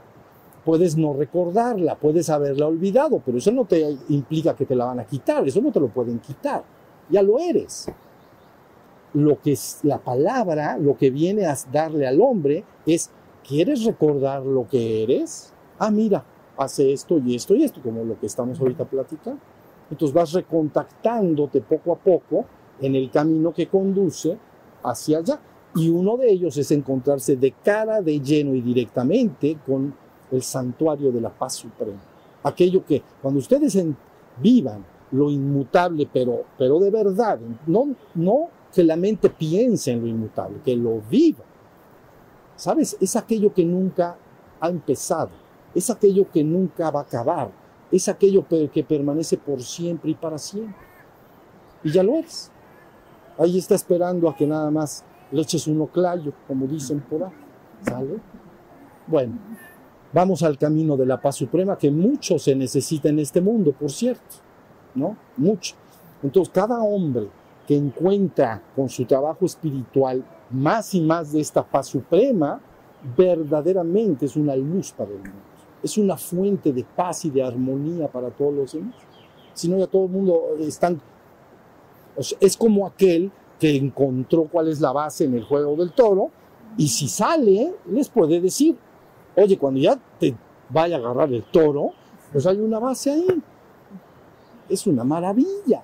Puedes 0.68 0.98
no 0.98 1.14
recordarla, 1.14 1.94
puedes 1.94 2.28
haberla 2.28 2.66
olvidado, 2.66 3.22
pero 3.24 3.38
eso 3.38 3.50
no 3.50 3.64
te 3.64 3.96
implica 4.10 4.54
que 4.54 4.66
te 4.66 4.76
la 4.76 4.84
van 4.84 5.00
a 5.00 5.06
quitar, 5.06 5.48
eso 5.48 5.62
no 5.62 5.72
te 5.72 5.80
lo 5.80 5.88
pueden 5.88 6.18
quitar. 6.18 6.62
Ya 7.08 7.22
lo 7.22 7.38
eres. 7.38 7.90
Lo 9.14 9.40
que 9.40 9.52
es 9.52 9.78
la 9.82 9.96
palabra, 9.96 10.76
lo 10.76 10.94
que 10.94 11.08
viene 11.08 11.46
a 11.46 11.56
darle 11.72 12.06
al 12.06 12.20
hombre 12.20 12.64
es, 12.84 13.10
¿quieres 13.48 13.82
recordar 13.86 14.44
lo 14.44 14.68
que 14.68 15.04
eres? 15.04 15.54
Ah, 15.78 15.90
mira, 15.90 16.22
hace 16.58 16.92
esto 16.92 17.16
y 17.16 17.34
esto 17.34 17.54
y 17.54 17.64
esto, 17.64 17.80
como 17.80 18.04
lo 18.04 18.20
que 18.20 18.26
estamos 18.26 18.60
ahorita 18.60 18.84
platicando. 18.84 19.40
Entonces 19.90 20.14
vas 20.14 20.34
recontactándote 20.34 21.62
poco 21.62 21.92
a 21.92 21.96
poco 21.96 22.44
en 22.78 22.94
el 22.94 23.10
camino 23.10 23.54
que 23.54 23.68
conduce 23.68 24.36
hacia 24.82 25.16
allá. 25.16 25.40
Y 25.76 25.88
uno 25.88 26.18
de 26.18 26.30
ellos 26.30 26.58
es 26.58 26.70
encontrarse 26.72 27.36
de 27.36 27.52
cara, 27.52 28.02
de 28.02 28.20
lleno 28.20 28.54
y 28.54 28.60
directamente 28.60 29.56
con 29.66 29.94
el 30.30 30.42
santuario 30.42 31.12
de 31.12 31.20
la 31.20 31.30
paz 31.30 31.54
suprema. 31.54 32.00
Aquello 32.42 32.84
que 32.84 33.02
cuando 33.20 33.40
ustedes 33.40 33.76
vivan 34.40 34.84
lo 35.10 35.30
inmutable, 35.30 36.08
pero, 36.12 36.44
pero 36.56 36.78
de 36.78 36.90
verdad, 36.90 37.38
no, 37.66 37.94
no 38.14 38.48
que 38.72 38.84
la 38.84 38.96
mente 38.96 39.30
piense 39.30 39.92
en 39.92 40.00
lo 40.00 40.06
inmutable, 40.06 40.60
que 40.64 40.76
lo 40.76 41.00
viva. 41.10 41.44
¿Sabes? 42.56 42.96
Es 43.00 43.16
aquello 43.16 43.52
que 43.54 43.64
nunca 43.64 44.16
ha 44.60 44.68
empezado, 44.68 45.30
es 45.74 45.88
aquello 45.90 46.30
que 46.30 46.42
nunca 46.42 46.90
va 46.90 47.00
a 47.00 47.04
acabar, 47.04 47.50
es 47.90 48.08
aquello 48.08 48.44
que 48.48 48.84
permanece 48.86 49.38
por 49.38 49.62
siempre 49.62 50.10
y 50.10 50.14
para 50.14 50.38
siempre. 50.38 50.88
Y 51.84 51.92
ya 51.92 52.02
lo 52.02 52.16
es. 52.16 52.50
Ahí 53.38 53.56
está 53.56 53.76
esperando 53.76 54.28
a 54.28 54.36
que 54.36 54.46
nada 54.46 54.70
más 54.70 55.04
le 55.30 55.42
eches 55.42 55.66
un 55.66 55.80
oclayo, 55.80 56.32
como 56.46 56.66
dicen 56.66 57.00
por 57.00 57.24
ahí. 57.24 57.32
¿Sale? 57.82 58.18
Bueno, 59.06 59.38
vamos 60.12 60.42
al 60.42 60.58
camino 60.58 60.96
de 60.96 61.06
la 61.06 61.20
paz 61.20 61.36
suprema 61.36 61.76
que 61.76 61.90
mucho 61.90 62.38
se 62.38 62.54
necesita 62.54 63.08
en 63.08 63.18
este 63.18 63.40
mundo, 63.40 63.72
por 63.72 63.90
cierto, 63.90 64.36
¿no? 64.94 65.16
Mucho. 65.36 65.74
Entonces, 66.22 66.52
cada 66.52 66.82
hombre 66.82 67.28
que 67.66 67.76
encuentra 67.76 68.62
con 68.74 68.88
su 68.88 69.04
trabajo 69.04 69.44
espiritual 69.44 70.24
más 70.50 70.94
y 70.94 71.00
más 71.00 71.32
de 71.32 71.40
esta 71.40 71.62
paz 71.62 71.88
suprema, 71.88 72.60
verdaderamente 73.16 74.26
es 74.26 74.36
una 74.36 74.56
luz 74.56 74.92
para 74.92 75.10
el 75.10 75.18
mundo. 75.18 75.48
Es 75.82 75.98
una 75.98 76.16
fuente 76.16 76.72
de 76.72 76.84
paz 76.84 77.24
y 77.26 77.30
de 77.30 77.42
armonía 77.42 78.08
para 78.08 78.30
todos 78.30 78.54
los 78.54 78.72
demás. 78.72 78.94
Si 79.52 79.68
no, 79.68 79.78
ya 79.78 79.86
todo 79.86 80.06
el 80.06 80.10
mundo 80.10 80.56
están... 80.60 81.00
es 82.40 82.56
como 82.56 82.86
aquel 82.86 83.30
que 83.60 83.76
encontró 83.76 84.44
cuál 84.44 84.68
es 84.68 84.80
la 84.80 84.92
base 84.92 85.24
en 85.24 85.34
el 85.34 85.44
juego 85.44 85.76
del 85.76 85.92
toro 85.92 86.30
y 86.76 86.88
si 86.88 87.08
sale, 87.08 87.74
les 87.90 88.08
puede 88.08 88.40
decir, 88.40 88.76
oye, 89.38 89.58
cuando 89.58 89.80
ya 89.80 89.98
te 90.18 90.34
vaya 90.70 90.96
a 90.96 90.98
agarrar 90.98 91.32
el 91.32 91.44
toro, 91.44 91.92
pues 92.32 92.46
hay 92.46 92.58
una 92.58 92.78
base 92.78 93.10
ahí. 93.10 93.42
Es 94.68 94.86
una 94.86 95.04
maravilla. 95.04 95.82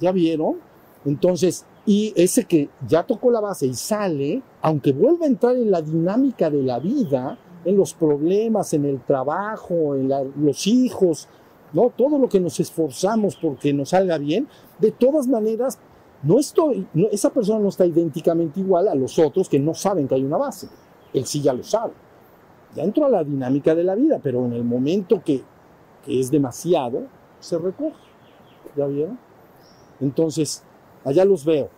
¿Ya 0.00 0.12
vieron? 0.12 0.56
Entonces, 1.04 1.64
y 1.86 2.12
ese 2.16 2.44
que 2.44 2.68
ya 2.86 3.04
tocó 3.04 3.30
la 3.30 3.40
base 3.40 3.66
y 3.66 3.74
sale, 3.74 4.42
aunque 4.60 4.92
vuelva 4.92 5.24
a 5.24 5.28
entrar 5.28 5.56
en 5.56 5.70
la 5.70 5.80
dinámica 5.80 6.50
de 6.50 6.62
la 6.62 6.80
vida, 6.80 7.38
en 7.64 7.76
los 7.76 7.94
problemas, 7.94 8.72
en 8.74 8.84
el 8.84 9.00
trabajo, 9.00 9.94
en 9.94 10.08
los 10.36 10.66
hijos, 10.66 11.28
¿no? 11.72 11.92
Todo 11.96 12.18
lo 12.18 12.28
que 12.28 12.40
nos 12.40 12.58
esforzamos 12.58 13.36
porque 13.36 13.72
nos 13.72 13.90
salga 13.90 14.18
bien, 14.18 14.48
de 14.78 14.90
todas 14.90 15.28
maneras, 15.28 15.78
no 16.22 16.38
estoy, 16.38 16.86
esa 17.12 17.30
persona 17.30 17.60
no 17.60 17.68
está 17.68 17.86
idénticamente 17.86 18.60
igual 18.60 18.88
a 18.88 18.94
los 18.94 19.18
otros 19.18 19.48
que 19.48 19.60
no 19.60 19.74
saben 19.74 20.08
que 20.08 20.16
hay 20.16 20.24
una 20.24 20.38
base. 20.38 20.68
Él 21.12 21.24
sí 21.24 21.40
ya 21.40 21.52
lo 21.52 21.62
sabe. 21.62 21.92
Ya 22.76 22.82
entró 22.82 23.06
a 23.06 23.08
la 23.08 23.24
dinámica 23.24 23.74
de 23.74 23.82
la 23.82 23.94
vida, 23.94 24.20
pero 24.22 24.44
en 24.44 24.52
el 24.52 24.62
momento 24.62 25.22
que, 25.24 25.42
que 26.04 26.20
es 26.20 26.30
demasiado, 26.30 27.04
se 27.40 27.56
recoge. 27.56 27.96
¿Ya 28.76 28.86
vieron? 28.86 29.18
Entonces, 29.98 30.62
allá 31.02 31.24
los 31.24 31.42
veo. 31.46 31.70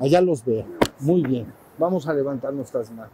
Allá 0.00 0.20
los 0.20 0.44
veo. 0.44 0.64
Muy 0.98 1.22
bien. 1.22 1.46
Vamos 1.78 2.08
a 2.08 2.12
levantar 2.12 2.52
nuestras 2.52 2.90
manos. 2.90 3.12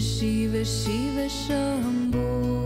Shiva 0.00 0.64
Shiva 0.64 1.28
Shambhu. 1.28 2.59